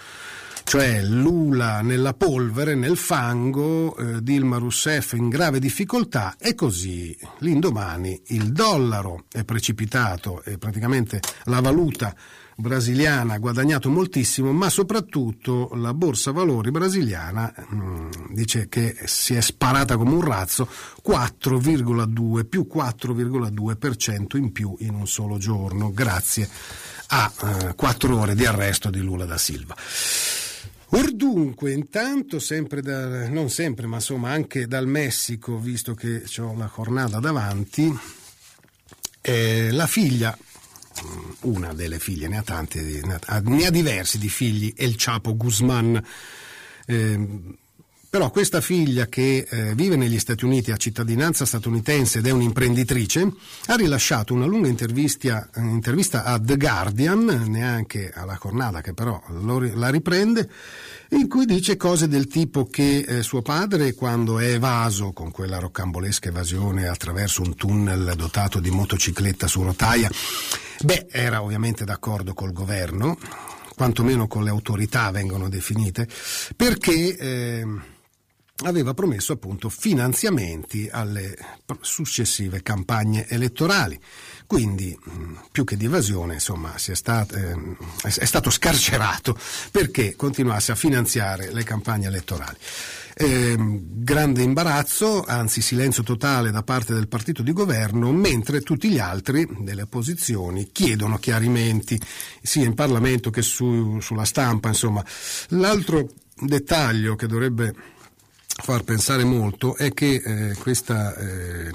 cioè 0.71 1.03
Lula 1.03 1.81
nella 1.81 2.13
polvere, 2.13 2.75
nel 2.75 2.95
fango, 2.95 3.93
eh, 3.97 4.23
Dilma 4.23 4.57
Rousseff 4.57 5.11
in 5.11 5.27
grave 5.27 5.59
difficoltà 5.59 6.35
e 6.39 6.55
così 6.55 7.13
l'indomani 7.39 8.21
il 8.27 8.53
dollaro 8.53 9.25
è 9.29 9.43
precipitato 9.43 10.41
e 10.45 10.57
praticamente 10.57 11.19
la 11.47 11.59
valuta 11.59 12.15
brasiliana 12.55 13.33
ha 13.33 13.37
guadagnato 13.37 13.89
moltissimo, 13.89 14.53
ma 14.53 14.69
soprattutto 14.69 15.71
la 15.73 15.93
borsa 15.93 16.31
valori 16.31 16.71
brasiliana 16.71 17.53
mh, 17.53 17.75
mm, 17.75 18.09
dice 18.29 18.69
che 18.69 18.95
si 19.03 19.33
è 19.33 19.41
sparata 19.41 19.97
come 19.97 20.13
un 20.13 20.21
razzo 20.21 20.69
4,2 21.05 22.45
più 22.45 22.65
4,2% 22.73 24.37
in 24.37 24.53
più 24.53 24.73
in 24.79 24.93
un 24.93 25.05
solo 25.05 25.37
giorno, 25.37 25.91
grazie 25.91 26.47
a 27.07 27.29
eh, 27.43 27.75
4 27.75 28.17
ore 28.17 28.35
di 28.35 28.45
arresto 28.45 28.89
di 28.89 29.01
Lula 29.01 29.25
da 29.25 29.37
Silva. 29.37 29.75
Or 30.93 31.13
dunque, 31.13 31.71
intanto, 31.71 32.39
sempre 32.39 32.81
da, 32.81 33.29
non 33.29 33.49
sempre, 33.49 33.87
ma 33.87 33.95
insomma 33.95 34.31
anche 34.31 34.67
dal 34.67 34.87
Messico, 34.87 35.57
visto 35.57 35.93
che 35.93 36.23
ho 36.39 36.53
la 36.57 36.69
jornada 36.73 37.19
davanti, 37.19 37.97
eh, 39.21 39.71
la 39.71 39.87
figlia, 39.87 40.37
mm, 40.37 41.31
una 41.41 41.73
delle 41.73 41.97
figlie, 41.97 42.27
ne 42.27 42.39
ha 42.39 42.43
tante, 42.43 42.81
ne 42.81 43.19
ha, 43.23 43.39
ne 43.39 43.65
ha 43.65 43.71
diversi 43.71 44.17
di 44.17 44.27
figli, 44.27 44.73
El 44.75 44.95
Chapo 44.97 45.37
Guzman, 45.37 46.03
eh, 46.85 47.27
però 48.11 48.29
questa 48.29 48.59
figlia 48.59 49.05
che 49.05 49.47
eh, 49.49 49.73
vive 49.73 49.95
negli 49.95 50.19
Stati 50.19 50.43
Uniti, 50.43 50.71
ha 50.71 50.75
cittadinanza 50.75 51.45
statunitense 51.45 52.17
ed 52.17 52.27
è 52.27 52.31
un'imprenditrice, 52.31 53.31
ha 53.67 53.75
rilasciato 53.75 54.33
una 54.33 54.45
lunga 54.45 54.67
intervista, 54.67 55.49
intervista 55.55 56.25
a 56.25 56.37
The 56.37 56.57
Guardian, 56.57 57.45
neanche 57.47 58.11
alla 58.13 58.35
Cornada 58.35 58.81
che 58.81 58.93
però 58.93 59.23
lo, 59.29 59.59
la 59.59 59.87
riprende, 59.87 60.49
in 61.11 61.29
cui 61.29 61.45
dice 61.45 61.77
cose 61.77 62.09
del 62.09 62.27
tipo 62.27 62.65
che 62.65 62.97
eh, 62.97 63.23
suo 63.23 63.41
padre, 63.41 63.93
quando 63.93 64.39
è 64.39 64.55
evaso 64.55 65.13
con 65.13 65.31
quella 65.31 65.59
roccambolesca 65.59 66.27
evasione 66.27 66.89
attraverso 66.89 67.41
un 67.41 67.55
tunnel 67.55 68.11
dotato 68.17 68.59
di 68.59 68.71
motocicletta 68.71 69.47
su 69.47 69.63
rotaia, 69.63 70.11
beh, 70.83 71.07
era 71.09 71.41
ovviamente 71.41 71.85
d'accordo 71.85 72.33
col 72.33 72.51
governo, 72.51 73.17
quantomeno 73.73 74.27
con 74.27 74.43
le 74.43 74.49
autorità 74.49 75.11
vengono 75.11 75.47
definite, 75.47 76.09
perché... 76.57 77.15
Eh, 77.15 77.65
aveva 78.63 78.93
promesso 78.93 79.33
appunto 79.33 79.69
finanziamenti 79.69 80.87
alle 80.91 81.37
successive 81.81 82.61
campagne 82.61 83.27
elettorali. 83.27 83.99
Quindi, 84.45 84.97
più 85.51 85.63
che 85.63 85.77
di 85.77 85.85
evasione, 85.85 86.33
insomma, 86.35 86.75
è 86.75 86.93
stato, 86.93 87.35
eh, 87.35 87.55
è 88.03 88.25
stato 88.25 88.49
scarcerato 88.49 89.37
perché 89.71 90.15
continuasse 90.15 90.73
a 90.73 90.75
finanziare 90.75 91.53
le 91.53 91.63
campagne 91.63 92.07
elettorali. 92.07 92.57
Eh, 93.13 93.55
grande 93.57 94.41
imbarazzo, 94.41 95.23
anzi 95.23 95.61
silenzio 95.61 96.03
totale 96.03 96.51
da 96.51 96.63
parte 96.63 96.93
del 96.93 97.07
partito 97.07 97.43
di 97.43 97.53
governo, 97.53 98.11
mentre 98.11 98.61
tutti 98.61 98.89
gli 98.89 98.99
altri 98.99 99.47
delle 99.59 99.83
opposizioni 99.83 100.71
chiedono 100.71 101.17
chiarimenti 101.17 101.99
sia 102.41 102.65
in 102.65 102.73
Parlamento 102.73 103.29
che 103.29 103.41
su, 103.41 103.99
sulla 104.01 104.25
stampa. 104.25 104.67
Insomma. 104.67 105.03
L'altro 105.49 106.09
dettaglio 106.35 107.15
che 107.15 107.27
dovrebbe 107.27 107.73
far 108.61 108.83
pensare 108.83 109.23
molto 109.23 109.75
è 109.75 109.93
che 109.93 110.21
eh, 110.23 110.55
questa, 110.55 111.15
eh, 111.15 111.71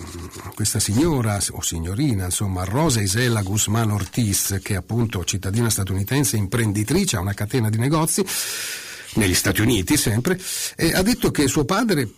questa, 0.55 0.79
signora 0.79 1.39
o 1.51 1.61
signorina, 1.61 2.27
insomma, 2.27 2.65
Rosa 2.65 3.01
Isela 3.01 3.43
Guzman 3.43 3.91
Ortiz, 3.91 4.61
che 4.63 4.75
è 4.75 4.77
appunto 4.77 5.25
cittadina 5.25 5.69
statunitense, 5.69 6.37
imprenditrice, 6.37 7.17
ha 7.17 7.21
una 7.21 7.35
catena 7.35 7.69
di 7.71 7.79
negozi, 7.79 8.25
negli 9.15 9.35
Stati 9.35 9.61
Uniti 9.61 9.97
sempre, 9.97 10.39
eh, 10.77 10.93
ha 10.93 11.03
detto 11.03 11.31
che 11.31 11.49
suo 11.49 11.65
padre 11.65 12.09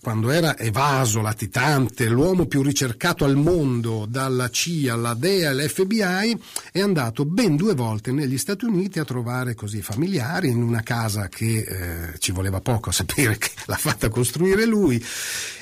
quando 0.00 0.30
era 0.30 0.56
evaso, 0.56 1.20
latitante, 1.20 2.08
l'uomo 2.08 2.46
più 2.46 2.62
ricercato 2.62 3.24
al 3.24 3.36
mondo 3.36 4.06
dalla 4.08 4.48
CIA, 4.48 4.94
alla 4.94 5.14
DEA 5.14 5.50
e 5.50 5.62
all'FBI, 5.62 6.40
è 6.72 6.80
andato 6.80 7.24
ben 7.24 7.56
due 7.56 7.74
volte 7.74 8.12
negli 8.12 8.38
Stati 8.38 8.64
Uniti 8.64 8.98
a 8.98 9.04
trovare 9.04 9.54
così 9.54 9.82
familiari 9.82 10.48
in 10.48 10.62
una 10.62 10.82
casa 10.82 11.28
che 11.28 11.58
eh, 11.58 12.18
ci 12.18 12.32
voleva 12.32 12.60
poco 12.60 12.90
a 12.90 12.92
sapere 12.92 13.38
che 13.38 13.50
l'ha 13.66 13.76
fatta 13.76 14.08
costruire 14.08 14.64
lui 14.64 15.04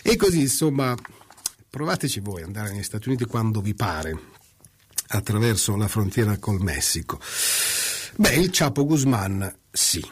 e 0.03 0.17
così 0.17 0.41
insomma 0.41 0.95
provateci 1.69 2.21
voi 2.21 2.43
ad 2.43 2.49
andare 2.49 2.73
negli 2.73 2.83
Stati 2.83 3.09
Uniti 3.09 3.25
quando 3.25 3.61
vi 3.61 3.75
pare 3.75 4.19
attraverso 5.09 5.77
la 5.77 5.89
frontiera 5.89 6.37
col 6.39 6.61
Messico. 6.61 7.21
Beh, 8.17 8.35
il 8.35 8.51
Chapo 8.51 8.85
Guzman 8.85 9.55
sì 9.71 10.05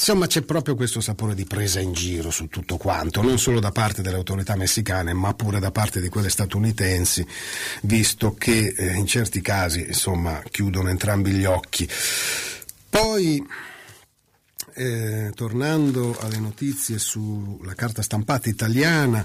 Insomma 0.00 0.26
c'è 0.26 0.40
proprio 0.40 0.76
questo 0.76 1.02
sapore 1.02 1.34
di 1.34 1.44
presa 1.44 1.78
in 1.78 1.92
giro 1.92 2.30
su 2.30 2.46
tutto 2.48 2.78
quanto, 2.78 3.20
non 3.20 3.38
solo 3.38 3.60
da 3.60 3.70
parte 3.70 4.00
delle 4.00 4.16
autorità 4.16 4.56
messicane, 4.56 5.12
ma 5.12 5.34
pure 5.34 5.60
da 5.60 5.70
parte 5.72 6.00
di 6.00 6.08
quelle 6.08 6.30
statunitensi, 6.30 7.26
visto 7.82 8.32
che 8.32 8.74
eh, 8.74 8.94
in 8.94 9.04
certi 9.04 9.42
casi 9.42 9.82
insomma, 9.88 10.42
chiudono 10.50 10.88
entrambi 10.88 11.32
gli 11.32 11.44
occhi. 11.44 11.86
Poi, 12.88 13.46
eh, 14.72 15.32
tornando 15.34 16.16
alle 16.18 16.38
notizie 16.38 16.98
sulla 16.98 17.74
carta 17.74 18.00
stampata 18.00 18.48
italiana, 18.48 19.22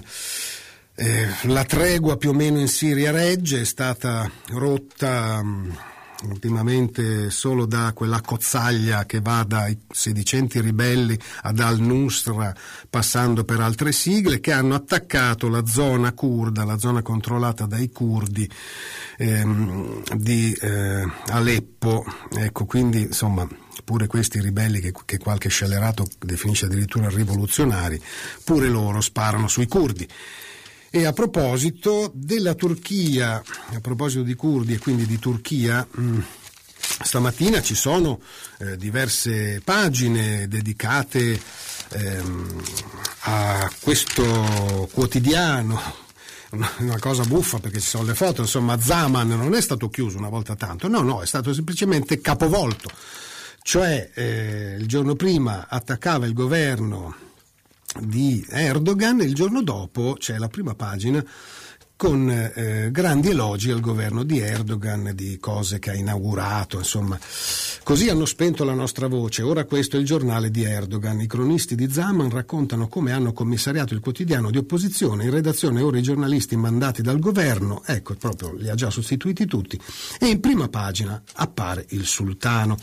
eh, 0.94 1.26
la 1.44 1.64
tregua 1.64 2.18
più 2.18 2.28
o 2.28 2.34
meno 2.34 2.60
in 2.60 2.68
Siria 2.68 3.12
regge, 3.12 3.62
è 3.62 3.64
stata 3.64 4.30
rotta. 4.48 5.42
Mh, 5.42 5.78
ultimamente 6.24 7.30
solo 7.30 7.66
da 7.66 7.92
quella 7.92 8.20
cozzaglia 8.20 9.04
che 9.04 9.20
va 9.20 9.44
dai 9.44 9.78
sedicenti 9.90 10.60
ribelli 10.60 11.18
ad 11.42 11.60
al-Nusra 11.60 12.54
passando 12.88 13.44
per 13.44 13.60
altre 13.60 13.92
sigle 13.92 14.40
che 14.40 14.52
hanno 14.52 14.74
attaccato 14.74 15.48
la 15.48 15.66
zona 15.66 16.12
kurda, 16.12 16.64
la 16.64 16.78
zona 16.78 17.02
controllata 17.02 17.66
dai 17.66 17.90
curdi 17.90 18.48
ehm, 19.18 20.02
di 20.14 20.52
eh, 20.52 21.04
Aleppo. 21.28 22.04
Ecco, 22.34 22.64
quindi 22.64 23.02
insomma 23.02 23.46
pure 23.84 24.06
questi 24.06 24.40
ribelli 24.40 24.80
che, 24.80 24.92
che 25.04 25.18
qualche 25.18 25.48
scellerato 25.48 26.06
definisce 26.18 26.66
addirittura 26.66 27.08
rivoluzionari, 27.08 28.00
pure 28.44 28.68
loro 28.68 29.00
sparano 29.00 29.48
sui 29.48 29.66
curdi. 29.66 30.08
E 30.96 31.04
a 31.04 31.12
proposito 31.12 32.10
della 32.14 32.54
Turchia, 32.54 33.42
a 33.74 33.80
proposito 33.82 34.22
di 34.22 34.32
curdi 34.32 34.72
e 34.72 34.78
quindi 34.78 35.04
di 35.04 35.18
Turchia, 35.18 35.86
mm, 36.00 36.20
stamattina 37.02 37.60
ci 37.60 37.74
sono 37.74 38.18
eh, 38.60 38.78
diverse 38.78 39.60
pagine 39.62 40.48
dedicate 40.48 41.38
ehm, 41.90 42.62
a 43.24 43.70
questo 43.78 44.88
quotidiano. 44.90 45.78
Una 46.78 46.98
cosa 46.98 47.24
buffa 47.24 47.58
perché 47.58 47.78
ci 47.78 47.88
sono 47.88 48.04
le 48.04 48.14
foto, 48.14 48.40
insomma 48.40 48.80
Zaman 48.80 49.28
non 49.28 49.54
è 49.54 49.60
stato 49.60 49.90
chiuso 49.90 50.16
una 50.16 50.30
volta 50.30 50.56
tanto, 50.56 50.88
no, 50.88 51.02
no, 51.02 51.20
è 51.20 51.26
stato 51.26 51.52
semplicemente 51.52 52.22
capovolto. 52.22 52.88
Cioè 53.60 54.12
eh, 54.14 54.76
il 54.78 54.88
giorno 54.88 55.14
prima 55.14 55.66
attaccava 55.68 56.24
il 56.24 56.32
governo 56.32 57.25
di 58.00 58.44
Erdogan 58.48 59.20
e 59.20 59.24
il 59.24 59.34
giorno 59.34 59.62
dopo 59.62 60.16
c'è 60.18 60.38
la 60.38 60.48
prima 60.48 60.74
pagina 60.74 61.24
con 61.96 62.30
eh, 62.30 62.90
grandi 62.92 63.30
elogi 63.30 63.70
al 63.70 63.80
governo 63.80 64.22
di 64.22 64.38
Erdogan, 64.38 65.12
di 65.14 65.38
cose 65.38 65.78
che 65.78 65.90
ha 65.90 65.94
inaugurato, 65.94 66.76
insomma. 66.76 67.18
Così 67.82 68.10
hanno 68.10 68.26
spento 68.26 68.64
la 68.64 68.74
nostra 68.74 69.06
voce. 69.06 69.42
Ora 69.42 69.64
questo 69.64 69.96
è 69.96 70.00
il 70.00 70.04
giornale 70.04 70.50
di 70.50 70.64
Erdogan. 70.64 71.20
I 71.20 71.26
cronisti 71.26 71.74
di 71.74 71.88
Zaman 71.88 72.28
raccontano 72.30 72.88
come 72.88 73.12
hanno 73.12 73.32
commissariato 73.32 73.94
il 73.94 74.00
quotidiano 74.00 74.50
di 74.50 74.58
opposizione. 74.58 75.24
In 75.24 75.30
redazione 75.30 75.80
ora 75.80 75.96
i 75.96 76.02
giornalisti 76.02 76.56
mandati 76.56 77.00
dal 77.00 77.18
governo, 77.18 77.82
ecco, 77.86 78.14
proprio 78.14 78.52
li 78.52 78.68
ha 78.68 78.74
già 78.74 78.90
sostituiti 78.90 79.46
tutti. 79.46 79.80
E 80.18 80.26
in 80.26 80.40
prima 80.40 80.68
pagina 80.68 81.22
appare 81.34 81.86
il 81.90 82.04
sultano. 82.04 82.76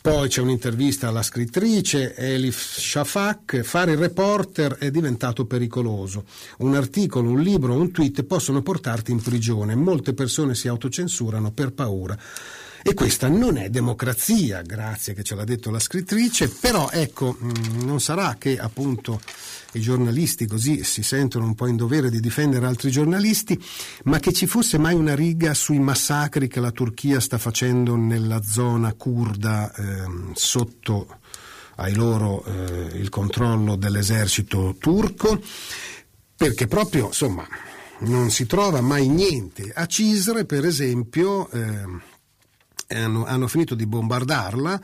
Poi 0.00 0.28
c'è 0.28 0.42
un'intervista 0.42 1.08
alla 1.08 1.22
scrittrice 1.22 2.14
Elif 2.14 2.78
Shafak. 2.78 3.62
Fare 3.62 3.92
il 3.92 3.98
reporter 3.98 4.76
è 4.76 4.90
diventato 4.90 5.46
pericoloso. 5.46 6.24
Un 6.58 6.74
articolo, 6.74 7.30
un 7.30 7.40
libro, 7.40 7.74
un 7.74 7.90
tweet 7.90 8.22
possono 8.24 8.59
possono 8.60 8.62
portarti 8.62 9.10
in 9.10 9.20
prigione. 9.20 9.74
Molte 9.74 10.12
persone 10.12 10.54
si 10.54 10.68
autocensurano 10.68 11.50
per 11.50 11.72
paura. 11.72 12.16
E 12.82 12.94
questa 12.94 13.28
non 13.28 13.58
è 13.58 13.68
democrazia, 13.68 14.62
grazie 14.62 15.12
che 15.12 15.22
ce 15.22 15.34
l'ha 15.34 15.44
detto 15.44 15.70
la 15.70 15.78
scrittrice, 15.78 16.48
però 16.48 16.88
ecco, 16.90 17.36
mm, 17.38 17.82
non 17.82 18.00
sarà 18.00 18.36
che 18.38 18.58
appunto 18.58 19.20
i 19.72 19.80
giornalisti 19.80 20.46
così 20.46 20.82
si 20.82 21.02
sentono 21.02 21.44
un 21.44 21.54
po' 21.54 21.66
in 21.66 21.76
dovere 21.76 22.08
di 22.08 22.20
difendere 22.20 22.64
altri 22.64 22.90
giornalisti, 22.90 23.62
ma 24.04 24.18
che 24.18 24.32
ci 24.32 24.46
fosse 24.46 24.78
mai 24.78 24.94
una 24.94 25.14
riga 25.14 25.52
sui 25.52 25.78
massacri 25.78 26.48
che 26.48 26.60
la 26.60 26.70
Turchia 26.70 27.20
sta 27.20 27.36
facendo 27.36 27.96
nella 27.96 28.40
zona 28.42 28.94
kurda 28.94 29.70
eh, 29.74 30.32
sotto 30.32 31.18
ai 31.76 31.94
loro 31.94 32.42
eh, 32.44 32.96
il 32.96 33.10
controllo 33.10 33.76
dell'esercito 33.76 34.76
turco, 34.78 35.38
perché 36.34 36.66
proprio 36.66 37.08
insomma 37.08 37.46
non 38.00 38.30
si 38.30 38.46
trova 38.46 38.80
mai 38.80 39.08
niente. 39.08 39.72
A 39.74 39.86
Cisre, 39.86 40.44
per 40.44 40.64
esempio, 40.64 41.48
eh, 41.50 41.84
hanno, 42.88 43.24
hanno 43.24 43.48
finito 43.48 43.74
di 43.74 43.86
bombardarla, 43.86 44.80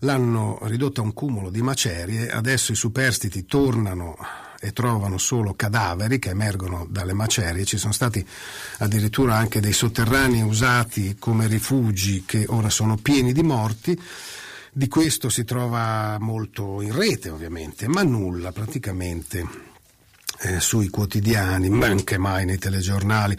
l'hanno 0.00 0.58
ridotta 0.62 1.00
a 1.00 1.04
un 1.04 1.12
cumulo 1.12 1.50
di 1.50 1.62
macerie, 1.62 2.30
adesso 2.30 2.72
i 2.72 2.76
superstiti 2.76 3.46
tornano 3.46 4.16
e 4.60 4.72
trovano 4.72 5.18
solo 5.18 5.54
cadaveri 5.54 6.18
che 6.18 6.30
emergono 6.30 6.86
dalle 6.90 7.12
macerie, 7.12 7.64
ci 7.64 7.78
sono 7.78 7.92
stati 7.92 8.26
addirittura 8.78 9.36
anche 9.36 9.60
dei 9.60 9.72
sotterranei 9.72 10.42
usati 10.42 11.16
come 11.16 11.46
rifugi 11.46 12.24
che 12.24 12.44
ora 12.48 12.70
sono 12.70 12.96
pieni 12.96 13.32
di 13.32 13.42
morti. 13.42 14.00
Di 14.70 14.86
questo 14.86 15.28
si 15.28 15.44
trova 15.44 16.18
molto 16.20 16.82
in 16.82 16.94
rete 16.94 17.30
ovviamente, 17.30 17.88
ma 17.88 18.02
nulla 18.02 18.52
praticamente 18.52 19.67
eh, 20.40 20.60
sui 20.60 20.88
quotidiani, 20.88 21.68
ma 21.68 21.86
anche 21.86 22.18
mai 22.18 22.44
nei 22.44 22.58
telegiornali. 22.58 23.36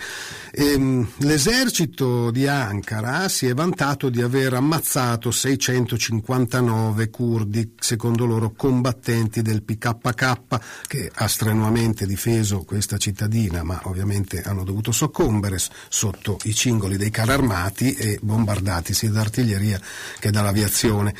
E, 0.51 0.71
ehm, 0.73 1.07
l'esercito 1.17 2.31
di 2.31 2.47
Ankara 2.47 3.29
si 3.29 3.47
è 3.47 3.53
vantato 3.53 4.09
di 4.09 4.21
aver 4.21 4.53
ammazzato 4.53 5.31
659 5.31 7.09
curdi, 7.09 7.73
secondo 7.79 8.25
loro 8.25 8.51
combattenti 8.51 9.41
del 9.41 9.63
PKK, 9.63 10.59
che 10.87 11.11
ha 11.13 11.27
strenuamente 11.27 12.05
difeso 12.05 12.63
questa 12.63 12.97
cittadina, 12.97 13.63
ma 13.63 13.79
ovviamente 13.83 14.41
hanno 14.41 14.63
dovuto 14.63 14.91
soccombere 14.91 15.57
sotto 15.87 16.37
i 16.43 16.53
cingoli 16.53 16.97
dei 16.97 17.09
carri 17.09 17.31
armati 17.31 17.93
e 17.93 18.19
bombardati 18.21 18.93
sia 18.93 19.09
d'artiglieria 19.09 19.79
che 20.19 20.31
dall'aviazione. 20.31 21.13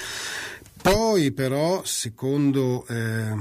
Poi 0.82 1.32
però, 1.32 1.82
secondo 1.84 2.86
eh, 2.88 3.34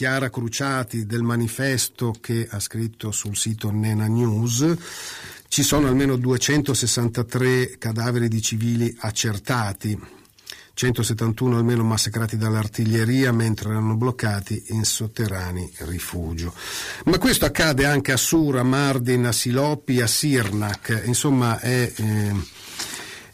Chiara 0.00 0.30
Cruciati 0.30 1.04
del 1.04 1.20
manifesto 1.20 2.14
che 2.22 2.48
ha 2.50 2.58
scritto 2.58 3.10
sul 3.10 3.36
sito 3.36 3.70
Nena 3.70 4.06
News, 4.06 4.74
ci 5.48 5.62
sono 5.62 5.88
almeno 5.88 6.16
263 6.16 7.76
cadaveri 7.76 8.28
di 8.28 8.40
civili 8.40 8.96
accertati, 9.00 10.00
171 10.72 11.58
almeno 11.58 11.84
massacrati 11.84 12.38
dall'artiglieria 12.38 13.30
mentre 13.30 13.68
erano 13.68 13.94
bloccati 13.94 14.64
in 14.68 14.84
sotterranei 14.84 15.70
rifugio. 15.80 16.54
Ma 17.04 17.18
questo 17.18 17.44
accade 17.44 17.84
anche 17.84 18.12
a 18.12 18.16
Sura, 18.16 18.62
Mardin, 18.62 19.26
a 19.26 19.32
Silopi, 19.32 20.00
a 20.00 20.06
Sirnak, 20.06 21.02
insomma 21.04 21.58
è, 21.58 21.92
eh, 21.94 22.34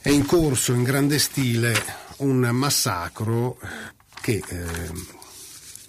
è 0.00 0.08
in 0.08 0.26
corso 0.26 0.72
in 0.72 0.82
grande 0.82 1.20
stile 1.20 1.80
un 2.16 2.38
massacro 2.38 3.56
che 4.20 4.42
eh, 4.44 5.24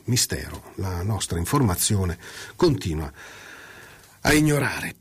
mistero 0.08 0.72
la 0.76 1.04
nostra 1.04 1.38
informazione 1.38 2.17
continua 2.56 3.12
a 4.22 4.34
ignorare. 4.34 4.96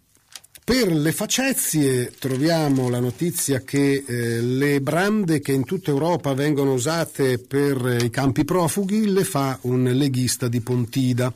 Per 0.67 0.91
le 0.91 1.13
facezie 1.13 2.13
troviamo 2.19 2.89
la 2.89 2.99
notizia 2.99 3.61
che 3.61 4.03
eh, 4.05 4.41
le 4.41 4.81
brande 4.81 5.39
che 5.39 5.53
in 5.53 5.65
tutta 5.65 5.91
Europa 5.91 6.35
vengono 6.35 6.73
usate 6.73 7.39
per 7.39 7.99
i 8.03 8.11
campi 8.11 8.45
profughi 8.45 9.13
le 9.13 9.23
fa 9.23 9.57
un 9.63 9.85
leghista 9.85 10.49
di 10.49 10.61
Pontida. 10.61 11.33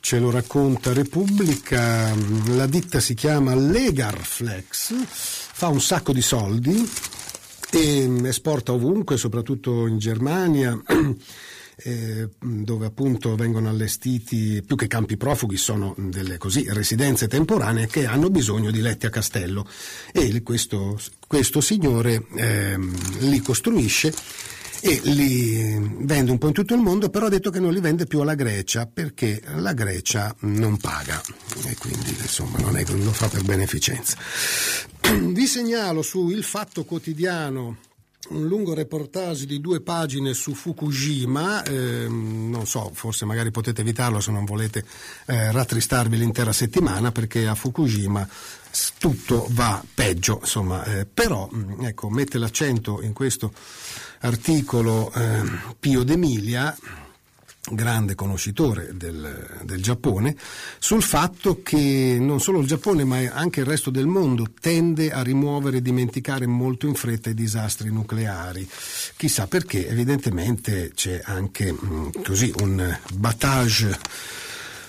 Ce 0.00 0.18
lo 0.18 0.30
racconta 0.30 0.92
Repubblica, 0.92 2.12
la 2.46 2.66
ditta 2.66 2.98
si 2.98 3.14
chiama 3.14 3.54
Legarflex, 3.54 4.94
fa 5.06 5.68
un 5.68 5.80
sacco 5.80 6.12
di 6.12 6.22
soldi 6.22 6.90
e 7.70 8.20
esporta 8.24 8.72
ovunque, 8.72 9.16
soprattutto 9.16 9.86
in 9.86 9.98
Germania 9.98 10.76
eh, 11.82 12.28
dove 12.38 12.86
appunto 12.86 13.34
vengono 13.34 13.68
allestiti 13.68 14.62
più 14.66 14.76
che 14.76 14.86
campi 14.86 15.16
profughi 15.16 15.56
sono 15.56 15.94
delle 15.96 16.38
così, 16.38 16.66
residenze 16.68 17.28
temporanee 17.28 17.86
che 17.86 18.06
hanno 18.06 18.30
bisogno 18.30 18.70
di 18.70 18.80
letti 18.80 19.06
a 19.06 19.10
castello 19.10 19.66
e 20.12 20.42
questo, 20.42 20.98
questo 21.26 21.60
signore 21.60 22.24
eh, 22.34 22.78
li 23.20 23.40
costruisce 23.40 24.12
e 24.82 25.00
li 25.04 25.78
vende 25.98 26.30
un 26.30 26.38
po' 26.38 26.46
in 26.48 26.54
tutto 26.54 26.74
il 26.74 26.80
mondo, 26.80 27.10
però 27.10 27.26
ha 27.26 27.28
detto 27.28 27.50
che 27.50 27.60
non 27.60 27.72
li 27.72 27.80
vende 27.80 28.06
più 28.06 28.20
alla 28.20 28.34
Grecia 28.34 28.86
perché 28.86 29.42
la 29.56 29.74
Grecia 29.74 30.34
non 30.40 30.78
paga 30.78 31.20
e 31.66 31.76
quindi 31.78 32.10
insomma 32.18 32.58
non 32.58 32.76
è 32.76 32.84
lo 32.86 33.12
fa 33.12 33.28
per 33.28 33.42
beneficenza. 33.42 34.16
Vi 35.20 35.46
segnalo 35.46 36.02
su 36.02 36.30
Il 36.30 36.44
Fatto 36.44 36.84
Quotidiano 36.84 37.76
un 38.28 38.46
lungo 38.46 38.74
reportage 38.74 39.46
di 39.46 39.60
due 39.60 39.80
pagine 39.80 40.34
su 40.34 40.54
Fukushima, 40.54 41.62
eh, 41.62 42.06
non 42.08 42.66
so, 42.66 42.90
forse 42.92 43.24
magari 43.24 43.50
potete 43.50 43.80
evitarlo 43.80 44.20
se 44.20 44.30
non 44.30 44.44
volete 44.44 44.84
eh, 45.26 45.50
rattristarvi 45.50 46.16
l'intera 46.16 46.52
settimana 46.52 47.12
perché 47.12 47.46
a 47.46 47.54
Fukushima 47.54 48.28
tutto 48.98 49.46
va 49.50 49.82
peggio, 49.94 50.38
insomma, 50.40 50.84
eh, 50.84 51.06
però 51.06 51.48
mm, 51.52 51.84
ecco, 51.84 52.08
mette 52.08 52.38
l'accento 52.38 53.00
in 53.02 53.12
questo 53.12 53.52
articolo 54.20 55.10
eh, 55.12 55.42
Pio 55.78 56.04
D'Emilia 56.04 56.76
grande 57.70 58.14
conoscitore 58.14 58.90
del, 58.92 59.60
del, 59.62 59.82
Giappone, 59.82 60.36
sul 60.78 61.02
fatto 61.02 61.62
che 61.62 62.16
non 62.20 62.40
solo 62.40 62.60
il 62.60 62.66
Giappone 62.66 63.04
ma 63.04 63.18
anche 63.32 63.60
il 63.60 63.66
resto 63.66 63.90
del 63.90 64.06
mondo 64.06 64.46
tende 64.60 65.10
a 65.10 65.22
rimuovere 65.22 65.78
e 65.78 65.82
dimenticare 65.82 66.46
molto 66.46 66.86
in 66.86 66.94
fretta 66.94 67.30
i 67.30 67.34
disastri 67.34 67.90
nucleari. 67.90 68.68
Chissà 69.16 69.46
perché, 69.46 69.88
evidentemente 69.88 70.92
c'è 70.94 71.20
anche 71.24 71.72
mh, 71.72 71.78
mm, 71.84 72.08
così 72.24 72.52
un 72.60 72.98
battage 73.14 73.98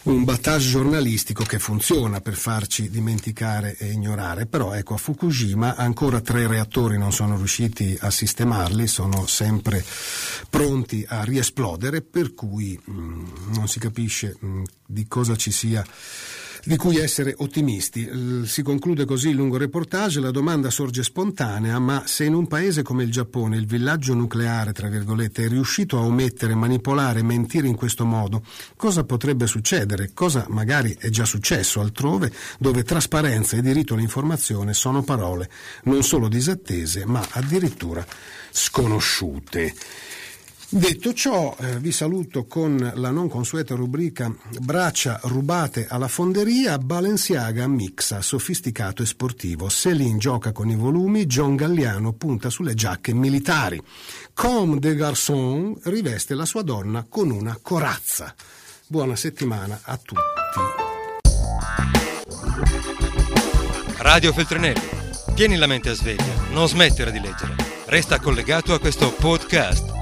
un 0.04 0.24
battage 0.24 0.70
giornalistico 0.70 1.44
che 1.44 1.60
funziona 1.60 2.22
per 2.22 2.34
farci 2.34 2.90
dimenticare 2.90 3.76
e 3.78 3.92
ignorare, 3.92 4.48
però 4.48 4.74
ecco 4.74 4.96
a 4.96 4.98
Fukushima 4.98 5.76
ancora 5.76 6.22
tre 6.22 6.48
reattori 6.48 6.98
non 6.98 7.12
sono 7.12 7.36
riusciti 7.36 7.96
a 8.00 8.10
sistemarli, 8.10 8.88
sono 8.88 9.28
sempre 9.28 9.84
pronti 10.50 11.06
a 11.08 11.24
riesplodere, 11.24 12.02
per 12.02 12.34
cui 12.34 12.80
mh, 12.84 12.92
mm, 12.92 13.26
non 13.54 13.68
si 13.68 13.80
capisce 13.80 14.38
mh, 14.40 14.48
mm, 14.48 14.64
di 14.88 15.08
cosa 15.08 15.36
ci 15.36 15.52
sia 15.52 15.86
di 16.64 16.76
cui 16.76 16.98
essere 16.98 17.34
ottimisti. 17.38 18.46
Si 18.46 18.62
conclude 18.62 19.06
così 19.06 19.30
il 19.30 19.36
lungo 19.36 19.58
reportage, 19.58 20.20
la 20.20 20.32
domanda 20.32 20.70
sorge 20.70 21.04
spontanea, 21.04 21.80
ma 21.80 22.04
se 22.06 22.26
in 22.26 22.34
un 22.34 22.48
paese 22.48 22.82
come 22.82 23.04
il 23.04 23.12
Giappone 23.12 23.58
il 23.58 23.66
villaggio 23.66 24.14
nucleare, 24.14 24.74
tra 24.74 24.88
virgolette, 24.88 25.46
è 25.46 25.48
riuscito 25.48 25.98
a 25.98 26.02
omettere, 26.02 26.56
manipolare 26.56 27.24
mentire 27.24 27.68
in 27.68 27.76
questo 27.76 28.06
modo, 28.06 28.44
cosa 28.76 29.04
potrebbe 29.04 29.48
succedere? 29.48 30.12
Cosa 30.14 30.46
magari 30.50 30.96
è 31.00 31.10
già 31.10 31.26
successo 31.26 31.80
altrove, 31.80 32.32
dove 32.60 32.84
trasparenza 32.84 33.58
e 33.58 33.62
diritto 33.62 33.94
all'informazione 33.94 34.74
sono 34.74 35.04
parole 35.04 35.50
non 35.84 36.04
solo 36.04 36.28
disattese, 36.28 37.06
ma 37.06 37.26
addirittura 37.32 38.06
sconosciute. 38.52 39.74
Detto 40.74 41.14
ciò, 41.14 41.54
eh, 41.60 41.80
vi 41.80 41.92
saluto 41.92 42.46
con 42.46 42.94
la 42.96 43.10
non 43.10 43.28
consueta 43.28 43.76
rubrica 43.76 44.34
Braccia 44.62 45.20
rubate 45.24 45.86
alla 45.90 46.08
fonderia, 46.08 46.78
Balenciaga 46.78 47.68
mixa 47.68 48.22
sofisticato 48.22 49.04
e 49.04 49.06
sportivo, 49.06 49.68
Céline 49.68 50.18
gioca 50.18 50.54
con 50.54 50.70
i 50.70 50.76
volumi, 50.78 51.26
John 51.26 51.58
Galliano 51.58 52.14
punta 52.14 52.50
sulle 52.50 52.74
giacche 52.74 53.14
militari, 53.14 53.82
Comme 54.34 54.80
des 54.80 54.96
Garçons 54.96 55.78
riveste 55.84 56.36
la 56.36 56.46
sua 56.46 56.62
donna 56.62 57.06
con 57.08 57.32
una 57.32 57.60
corazza. 57.62 58.34
Buona 58.88 59.18
settimana 59.18 59.78
a 59.84 59.98
tutti. 59.98 60.22
Radio 63.98 64.32
Feltrinelli, 64.32 64.88
tieni 65.36 65.58
la 65.58 65.68
mente 65.68 65.90
a 65.90 65.94
sveglia, 65.96 66.34
non 66.54 66.70
smettere 66.70 67.12
di 67.12 67.20
leggere. 67.20 67.56
Resta 67.88 68.22
collegato 68.22 68.74
a 68.74 68.80
questo 68.80 69.12
podcast 69.12 70.00